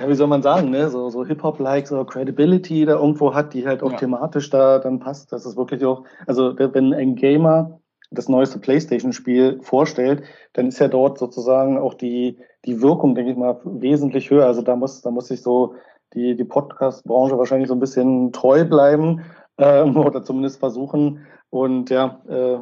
ja, 0.00 0.08
wie 0.08 0.14
soll 0.14 0.26
man 0.26 0.42
sagen, 0.42 0.70
ne, 0.70 0.88
so, 0.88 1.10
so 1.10 1.24
Hip-Hop-like, 1.24 1.86
so 1.86 2.04
Credibility 2.04 2.84
da 2.84 2.94
irgendwo 2.94 3.34
hat, 3.34 3.54
die 3.54 3.66
halt 3.66 3.82
auch 3.82 3.92
ja. 3.92 3.98
thematisch 3.98 4.50
da 4.50 4.78
dann 4.78 4.98
passt. 4.98 5.32
Das 5.32 5.46
ist 5.46 5.56
wirklich 5.56 5.84
auch, 5.84 6.04
also 6.26 6.54
wenn 6.58 6.94
ein 6.94 7.14
Gamer 7.16 7.80
das 8.10 8.28
neueste 8.28 8.58
PlayStation-Spiel 8.58 9.60
vorstellt, 9.62 10.22
dann 10.52 10.68
ist 10.68 10.78
ja 10.78 10.88
dort 10.88 11.18
sozusagen 11.18 11.78
auch 11.78 11.94
die, 11.94 12.38
die 12.64 12.80
Wirkung, 12.80 13.14
denke 13.14 13.32
ich 13.32 13.36
mal, 13.36 13.60
wesentlich 13.64 14.30
höher. 14.30 14.46
Also 14.46 14.62
da 14.62 14.76
muss, 14.76 15.02
da 15.02 15.10
muss 15.10 15.30
ich 15.30 15.42
so 15.42 15.74
die, 16.14 16.36
die 16.36 16.44
Podcast-Branche 16.44 17.36
wahrscheinlich 17.38 17.68
so 17.68 17.74
ein 17.74 17.80
bisschen 17.80 18.32
treu 18.32 18.64
bleiben 18.64 19.22
ähm, 19.58 19.96
oder 19.96 20.22
zumindest 20.22 20.60
versuchen. 20.60 21.26
Und 21.50 21.90
ja, 21.90 22.20
äh, 22.28 22.58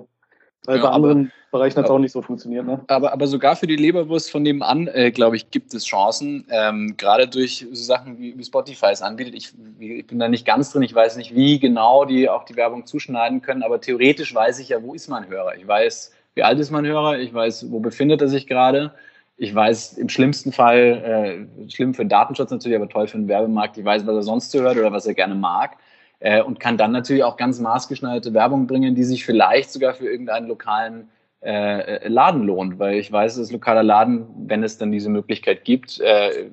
weil 0.64 0.76
ja, 0.76 0.82
bei 0.82 0.88
anderen 0.90 1.32
Bereichen 1.50 1.76
hat 1.76 1.86
es 1.86 1.90
auch 1.90 1.98
nicht 1.98 2.12
so 2.12 2.22
funktioniert. 2.22 2.64
Ne? 2.66 2.80
Aber, 2.86 3.12
aber 3.12 3.26
sogar 3.26 3.56
für 3.56 3.66
die 3.66 3.76
Leberwurst 3.76 4.30
von 4.30 4.42
nebenan, 4.42 4.86
äh, 4.88 5.10
glaube 5.10 5.36
ich, 5.36 5.50
gibt 5.50 5.74
es 5.74 5.84
Chancen. 5.84 6.46
Ähm, 6.50 6.94
gerade 6.96 7.26
durch 7.26 7.66
so 7.70 7.82
Sachen 7.82 8.18
wie, 8.18 8.38
wie 8.38 8.44
Spotify 8.44 8.86
es 8.92 9.02
anbietet. 9.02 9.34
Ich, 9.34 9.52
ich, 9.80 10.06
bin 10.06 10.18
da 10.20 10.28
nicht 10.28 10.46
ganz 10.46 10.72
drin. 10.72 10.82
Ich 10.82 10.94
weiß 10.94 11.16
nicht, 11.16 11.34
wie 11.34 11.58
genau 11.58 12.04
die 12.04 12.28
auch 12.28 12.44
die 12.44 12.56
Werbung 12.56 12.86
zuschneiden 12.86 13.42
können. 13.42 13.64
Aber 13.64 13.80
theoretisch 13.80 14.34
weiß 14.34 14.60
ich 14.60 14.68
ja, 14.68 14.82
wo 14.82 14.94
ist 14.94 15.08
mein 15.08 15.28
Hörer. 15.28 15.56
Ich 15.56 15.66
weiß, 15.66 16.12
wie 16.34 16.44
alt 16.44 16.60
ist 16.60 16.70
mein 16.70 16.86
Hörer. 16.86 17.18
Ich 17.18 17.34
weiß, 17.34 17.70
wo 17.72 17.80
befindet 17.80 18.22
er 18.22 18.28
sich 18.28 18.46
gerade. 18.46 18.94
Ich 19.36 19.54
weiß 19.54 19.98
im 19.98 20.08
schlimmsten 20.08 20.52
Fall, 20.52 21.48
äh, 21.58 21.70
schlimm 21.70 21.94
für 21.94 22.04
den 22.04 22.08
Datenschutz 22.08 22.50
natürlich, 22.50 22.76
aber 22.76 22.88
toll 22.88 23.06
für 23.06 23.18
den 23.18 23.28
Werbemarkt, 23.28 23.76
ich 23.76 23.84
weiß, 23.84 24.06
was 24.06 24.14
er 24.14 24.22
sonst 24.22 24.54
hört 24.54 24.76
oder 24.76 24.92
was 24.92 25.06
er 25.06 25.14
gerne 25.14 25.34
mag. 25.34 25.76
Äh, 26.20 26.42
und 26.42 26.60
kann 26.60 26.76
dann 26.76 26.92
natürlich 26.92 27.24
auch 27.24 27.36
ganz 27.36 27.58
maßgeschneiderte 27.58 28.32
Werbung 28.34 28.66
bringen, 28.66 28.94
die 28.94 29.04
sich 29.04 29.24
vielleicht 29.24 29.72
sogar 29.72 29.94
für 29.94 30.08
irgendeinen 30.08 30.46
lokalen 30.46 31.08
äh, 31.42 32.06
Laden 32.06 32.44
lohnt, 32.44 32.78
weil 32.78 32.94
ich 32.94 33.10
weiß, 33.10 33.36
dass 33.36 33.50
lokaler 33.50 33.82
Laden, 33.82 34.26
wenn 34.46 34.62
es 34.62 34.78
dann 34.78 34.92
diese 34.92 35.10
Möglichkeit 35.10 35.64
gibt, 35.64 36.00
äh, 36.00 36.50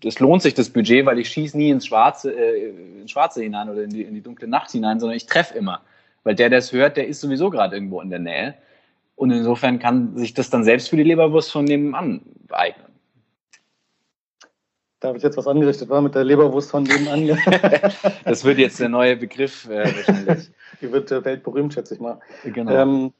das 0.00 0.18
lohnt 0.20 0.42
sich 0.42 0.54
das 0.54 0.70
Budget, 0.70 1.06
weil 1.06 1.18
ich 1.18 1.28
schieße 1.28 1.56
nie 1.56 1.70
ins 1.70 1.86
Schwarze, 1.86 2.32
äh, 2.32 2.70
ins 3.00 3.10
Schwarze 3.10 3.42
hinein 3.42 3.68
oder 3.68 3.82
in 3.82 3.90
die, 3.90 4.02
in 4.02 4.14
die 4.14 4.22
dunkle 4.22 4.48
Nacht 4.48 4.70
hinein, 4.70 5.00
sondern 5.00 5.16
ich 5.16 5.26
treffe 5.26 5.56
immer. 5.56 5.82
Weil 6.24 6.34
der, 6.34 6.48
der 6.48 6.58
es 6.58 6.72
hört, 6.72 6.96
der 6.96 7.06
ist 7.06 7.20
sowieso 7.20 7.50
gerade 7.50 7.76
irgendwo 7.76 8.00
in 8.00 8.10
der 8.10 8.18
Nähe. 8.18 8.54
Und 9.16 9.30
insofern 9.30 9.78
kann 9.78 10.16
sich 10.16 10.34
das 10.34 10.50
dann 10.50 10.62
selbst 10.62 10.90
für 10.90 10.96
die 10.96 11.02
Leberwurst 11.02 11.50
von 11.50 11.64
nebenan 11.64 12.20
eignen. 12.50 12.86
Da 15.00 15.08
habe 15.08 15.18
ich 15.18 15.24
jetzt 15.24 15.36
was 15.36 15.46
angerichtet, 15.46 15.88
war 15.88 16.00
mit 16.00 16.14
der 16.14 16.24
Leberwurst 16.24 16.70
von 16.70 16.84
nebenan. 16.84 17.26
das 18.24 18.44
wird 18.44 18.58
jetzt 18.58 18.78
der 18.78 18.88
neue 18.88 19.16
Begriff 19.16 19.68
äh, 19.68 19.84
wahrscheinlich. 19.84 20.50
Die 20.80 20.92
wird 20.92 21.10
äh, 21.10 21.24
weltberühmt, 21.24 21.72
schätze 21.72 21.94
ich 21.94 22.00
mal. 22.00 22.18
Genau. 22.44 22.70
Ähm, 22.70 23.12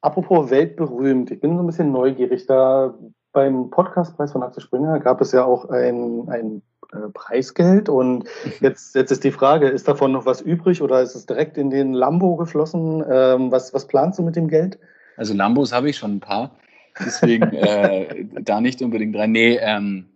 apropos 0.00 0.50
weltberühmt, 0.50 1.30
ich 1.30 1.40
bin 1.40 1.56
so 1.56 1.62
ein 1.62 1.66
bisschen 1.66 1.92
neugierig. 1.92 2.46
Da 2.46 2.94
beim 3.32 3.70
Podcastpreis 3.70 4.32
von 4.32 4.42
Axel 4.42 4.62
Springer 4.62 4.98
gab 4.98 5.20
es 5.20 5.32
ja 5.32 5.44
auch 5.44 5.68
ein, 5.68 6.28
ein 6.28 6.62
äh, 6.92 7.08
Preisgeld 7.12 7.88
und 7.88 8.24
mhm. 8.24 8.52
jetzt, 8.60 8.94
jetzt 8.94 9.10
ist 9.10 9.24
die 9.24 9.30
Frage, 9.30 9.68
ist 9.68 9.86
davon 9.86 10.12
noch 10.12 10.26
was 10.26 10.40
übrig 10.40 10.80
oder 10.80 11.02
ist 11.02 11.14
es 11.14 11.26
direkt 11.26 11.58
in 11.58 11.70
den 11.70 11.92
Lambo 11.92 12.36
geflossen? 12.36 13.04
Ähm, 13.08 13.52
was, 13.52 13.74
was 13.74 13.86
planst 13.86 14.18
du 14.18 14.22
mit 14.22 14.36
dem 14.36 14.48
Geld? 14.48 14.78
Also 15.16 15.34
Lambos 15.34 15.72
habe 15.72 15.90
ich 15.90 15.96
schon 15.96 16.16
ein 16.16 16.20
paar. 16.20 16.56
Deswegen 16.98 17.52
äh, 17.52 18.24
da 18.40 18.60
nicht 18.60 18.82
unbedingt 18.82 19.16
rein. 19.16 19.32
Nee, 19.32 19.58
ähm, 19.60 20.06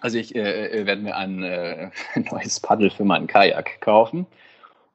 also 0.00 0.18
ich 0.18 0.34
äh, 0.34 0.80
äh 0.80 0.86
werde 0.86 1.02
mir 1.02 1.16
ein 1.16 1.42
äh, 1.42 1.90
neues 2.30 2.60
Paddel 2.60 2.90
für 2.90 3.04
meinen 3.04 3.26
Kajak 3.26 3.80
kaufen. 3.80 4.26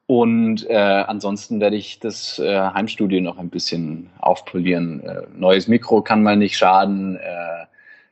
Und 0.06 0.68
äh, 0.70 0.74
ansonsten 0.74 1.60
werde 1.60 1.76
ich 1.76 2.00
das 2.00 2.38
äh, 2.38 2.58
Heimstudio 2.58 3.20
noch 3.20 3.36
ein 3.36 3.50
bisschen 3.50 4.08
aufpolieren. 4.18 5.04
Äh, 5.04 5.22
neues 5.34 5.68
Mikro 5.68 6.00
kann 6.00 6.22
mal 6.22 6.36
nicht 6.36 6.56
schaden. 6.56 7.16
Äh, 7.16 7.66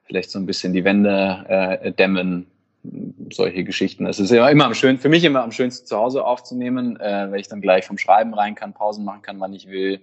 vielleicht 0.05 0.31
so 0.31 0.39
ein 0.39 0.47
bisschen 0.47 0.73
die 0.73 0.85
Wände 0.85 1.45
äh, 1.49 1.93
dämmen, 1.93 2.47
solche 3.33 3.65
Geschichten. 3.65 4.07
Es 4.07 4.21
ist 4.21 4.31
ja 4.31 4.49
immer 4.49 4.67
am 4.67 4.75
schönsten, 4.75 5.03
für 5.03 5.09
mich 5.09 5.25
immer 5.25 5.43
am 5.43 5.53
schönsten 5.53 5.87
zu 5.87 5.97
Hause 5.97 6.25
aufzunehmen, 6.25 7.01
äh, 7.01 7.31
weil 7.31 7.41
ich 7.41 7.49
dann 7.49 7.61
gleich 7.61 7.87
vom 7.87 7.99
Schreiben 7.99 8.35
rein 8.35 8.55
kann, 8.55 8.73
Pausen 8.73 9.05
machen 9.05 9.23
kann, 9.23 9.41
wann 9.41 9.55
ich 9.55 9.69
will, 9.69 10.01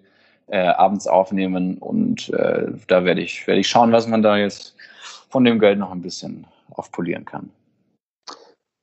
äh, 0.47 0.67
abends 0.67 1.07
aufnehmen 1.07 1.77
und 1.77 2.29
äh, 2.29 2.71
da 2.87 3.05
werde 3.05 3.21
ich, 3.21 3.47
werde 3.47 3.61
ich 3.61 3.67
schauen, 3.67 3.91
was 3.91 4.07
man 4.07 4.21
da 4.21 4.37
jetzt 4.37 4.75
von 5.29 5.43
dem 5.43 5.59
Geld 5.59 5.79
noch 5.79 5.91
ein 5.91 6.01
bisschen 6.01 6.45
aufpolieren 6.71 7.25
kann. 7.25 7.49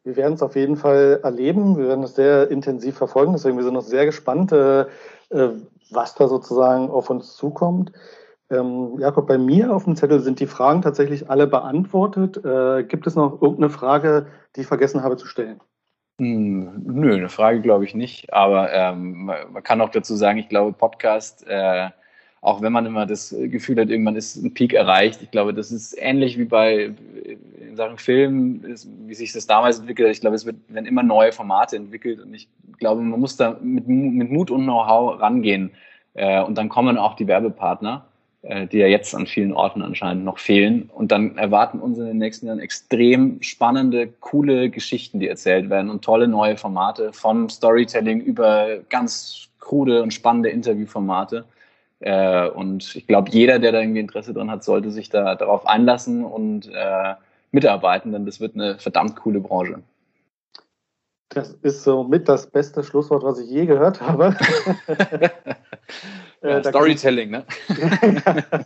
Wir 0.02 0.16
werden 0.16 0.34
es 0.34 0.42
auf 0.42 0.56
jeden 0.56 0.76
Fall 0.76 1.20
erleben. 1.22 1.76
Wir 1.76 1.88
werden 1.88 2.04
es 2.04 2.14
sehr 2.14 2.50
intensiv 2.50 2.96
verfolgen. 2.96 3.32
Deswegen 3.32 3.56
wir 3.56 3.64
sind 3.64 3.74
noch 3.74 3.82
sehr 3.82 4.06
gespannt, 4.06 4.50
äh, 4.50 4.82
äh, 4.82 5.50
was 5.90 6.14
da 6.14 6.26
sozusagen 6.26 6.88
auf 6.88 7.10
uns 7.10 7.36
zukommt. 7.36 7.92
Ähm, 8.50 8.98
Jakob, 8.98 9.28
bei 9.28 9.38
mir 9.38 9.74
auf 9.74 9.84
dem 9.84 9.96
Zettel 9.96 10.20
sind 10.20 10.40
die 10.40 10.46
Fragen 10.46 10.82
tatsächlich 10.82 11.30
alle 11.30 11.46
beantwortet. 11.46 12.42
Äh, 12.44 12.84
gibt 12.84 13.06
es 13.06 13.14
noch 13.14 13.40
irgendeine 13.42 13.70
Frage, 13.70 14.26
die 14.56 14.62
ich 14.62 14.66
vergessen 14.66 15.02
habe 15.02 15.16
zu 15.16 15.26
stellen? 15.26 15.60
Hm, 16.20 16.82
nö, 16.84 17.14
eine 17.14 17.30
Frage 17.30 17.62
glaube 17.62 17.86
ich 17.86 17.94
nicht. 17.94 18.30
Aber 18.32 18.70
ähm, 18.70 19.24
man 19.24 19.62
kann 19.62 19.80
auch 19.80 19.88
dazu 19.88 20.14
sagen, 20.16 20.38
ich 20.38 20.50
glaube, 20.50 20.76
Podcast, 20.76 21.46
äh, 21.48 21.88
auch 22.42 22.60
wenn 22.60 22.74
man 22.74 22.84
immer 22.84 23.06
das 23.06 23.34
Gefühl 23.38 23.80
hat, 23.80 23.88
irgendwann 23.88 24.16
ist 24.16 24.36
ein 24.36 24.52
Peak 24.52 24.74
erreicht, 24.74 25.22
ich 25.22 25.30
glaube, 25.30 25.54
das 25.54 25.72
ist 25.72 25.96
ähnlich 25.98 26.38
wie 26.38 26.44
bei 26.44 26.92
in 27.58 27.76
Sachen 27.76 27.96
Film, 27.96 28.62
ist, 28.64 28.86
wie 29.06 29.14
sich 29.14 29.32
das 29.32 29.46
damals 29.46 29.78
entwickelt. 29.78 30.10
Ich 30.10 30.20
glaube, 30.20 30.36
es 30.36 30.44
wird, 30.44 30.56
werden 30.68 30.84
immer 30.84 31.02
neue 31.02 31.32
Formate 31.32 31.76
entwickelt 31.76 32.20
und 32.20 32.34
ich 32.34 32.48
glaube, 32.78 33.00
man 33.00 33.18
muss 33.18 33.36
da 33.38 33.58
mit, 33.62 33.88
mit 33.88 34.30
Mut 34.30 34.50
und 34.50 34.64
Know-how 34.64 35.20
rangehen. 35.20 35.70
Äh, 36.12 36.42
und 36.42 36.58
dann 36.58 36.68
kommen 36.68 36.98
auch 36.98 37.14
die 37.14 37.28
Werbepartner. 37.28 38.04
Äh, 38.42 38.66
die 38.68 38.78
ja 38.78 38.86
jetzt 38.86 39.14
an 39.14 39.26
vielen 39.26 39.52
Orten 39.52 39.82
anscheinend 39.82 40.24
noch 40.24 40.38
fehlen. 40.38 40.88
Und 40.94 41.12
dann 41.12 41.36
erwarten 41.36 41.78
uns 41.78 41.98
in 41.98 42.06
den 42.06 42.16
nächsten 42.16 42.46
Jahren 42.46 42.58
extrem 42.58 43.42
spannende, 43.42 44.08
coole 44.20 44.70
Geschichten, 44.70 45.20
die 45.20 45.28
erzählt 45.28 45.68
werden 45.68 45.90
und 45.90 46.02
tolle 46.02 46.26
neue 46.26 46.56
Formate 46.56 47.12
vom 47.12 47.50
Storytelling 47.50 48.22
über 48.22 48.78
ganz 48.88 49.48
krude 49.58 50.02
und 50.02 50.14
spannende 50.14 50.48
Interviewformate. 50.48 51.44
Äh, 52.00 52.48
und 52.48 52.96
ich 52.96 53.06
glaube, 53.06 53.30
jeder, 53.30 53.58
der 53.58 53.72
da 53.72 53.80
irgendwie 53.80 54.00
Interesse 54.00 54.32
dran 54.32 54.50
hat, 54.50 54.64
sollte 54.64 54.90
sich 54.90 55.10
da 55.10 55.34
darauf 55.34 55.66
einlassen 55.66 56.24
und 56.24 56.66
äh, 56.68 57.14
mitarbeiten, 57.52 58.12
denn 58.12 58.24
das 58.24 58.40
wird 58.40 58.54
eine 58.54 58.78
verdammt 58.78 59.16
coole 59.16 59.40
Branche. 59.40 59.82
Das 61.30 61.52
ist 61.62 61.84
so 61.84 62.02
mit 62.02 62.28
das 62.28 62.50
beste 62.50 62.82
Schlusswort, 62.82 63.22
was 63.22 63.38
ich 63.38 63.48
je 63.48 63.64
gehört 63.64 64.00
habe. 64.00 64.36
ja, 66.42 66.58
äh, 66.58 66.64
Storytelling, 66.64 67.30
ne? 67.30 67.44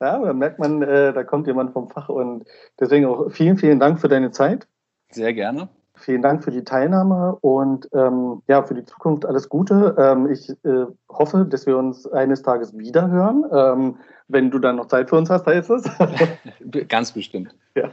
ja, 0.00 0.18
da 0.18 0.32
merkt 0.32 0.58
man, 0.58 0.82
äh, 0.82 1.12
da 1.12 1.22
kommt 1.22 1.46
jemand 1.46 1.72
vom 1.72 1.88
Fach 1.88 2.08
und 2.08 2.44
deswegen 2.80 3.06
auch 3.06 3.30
vielen, 3.30 3.56
vielen 3.56 3.78
Dank 3.78 4.00
für 4.00 4.08
deine 4.08 4.32
Zeit. 4.32 4.66
Sehr 5.10 5.32
gerne. 5.32 5.68
Vielen 5.96 6.22
Dank 6.22 6.42
für 6.42 6.50
die 6.50 6.64
Teilnahme 6.64 7.36
und 7.40 7.88
ähm, 7.92 8.42
ja, 8.48 8.64
für 8.64 8.74
die 8.74 8.84
Zukunft 8.84 9.24
alles 9.24 9.48
Gute. 9.48 9.94
Ähm, 9.96 10.28
ich 10.28 10.50
äh, 10.64 10.86
hoffe, 11.08 11.46
dass 11.48 11.66
wir 11.66 11.78
uns 11.78 12.08
eines 12.08 12.42
Tages 12.42 12.76
wieder 12.76 13.08
hören. 13.08 13.44
Ähm, 13.52 13.98
wenn 14.26 14.50
du 14.50 14.58
dann 14.58 14.74
noch 14.74 14.86
Zeit 14.86 15.10
für 15.10 15.16
uns 15.16 15.30
hast, 15.30 15.46
heißt 15.46 15.70
es. 15.70 15.88
Ganz 16.88 17.12
bestimmt. 17.12 17.54
Ja. 17.76 17.92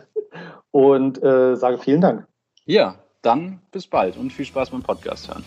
Und 0.72 1.22
äh, 1.22 1.56
sage 1.56 1.78
vielen 1.78 2.02
Dank. 2.02 2.26
Ja, 2.66 2.96
dann 3.22 3.62
bis 3.72 3.88
bald 3.88 4.18
und 4.18 4.32
viel 4.32 4.46
Spaß 4.46 4.72
beim 4.72 4.84
Podcast 4.84 5.28
hören. 5.30 5.44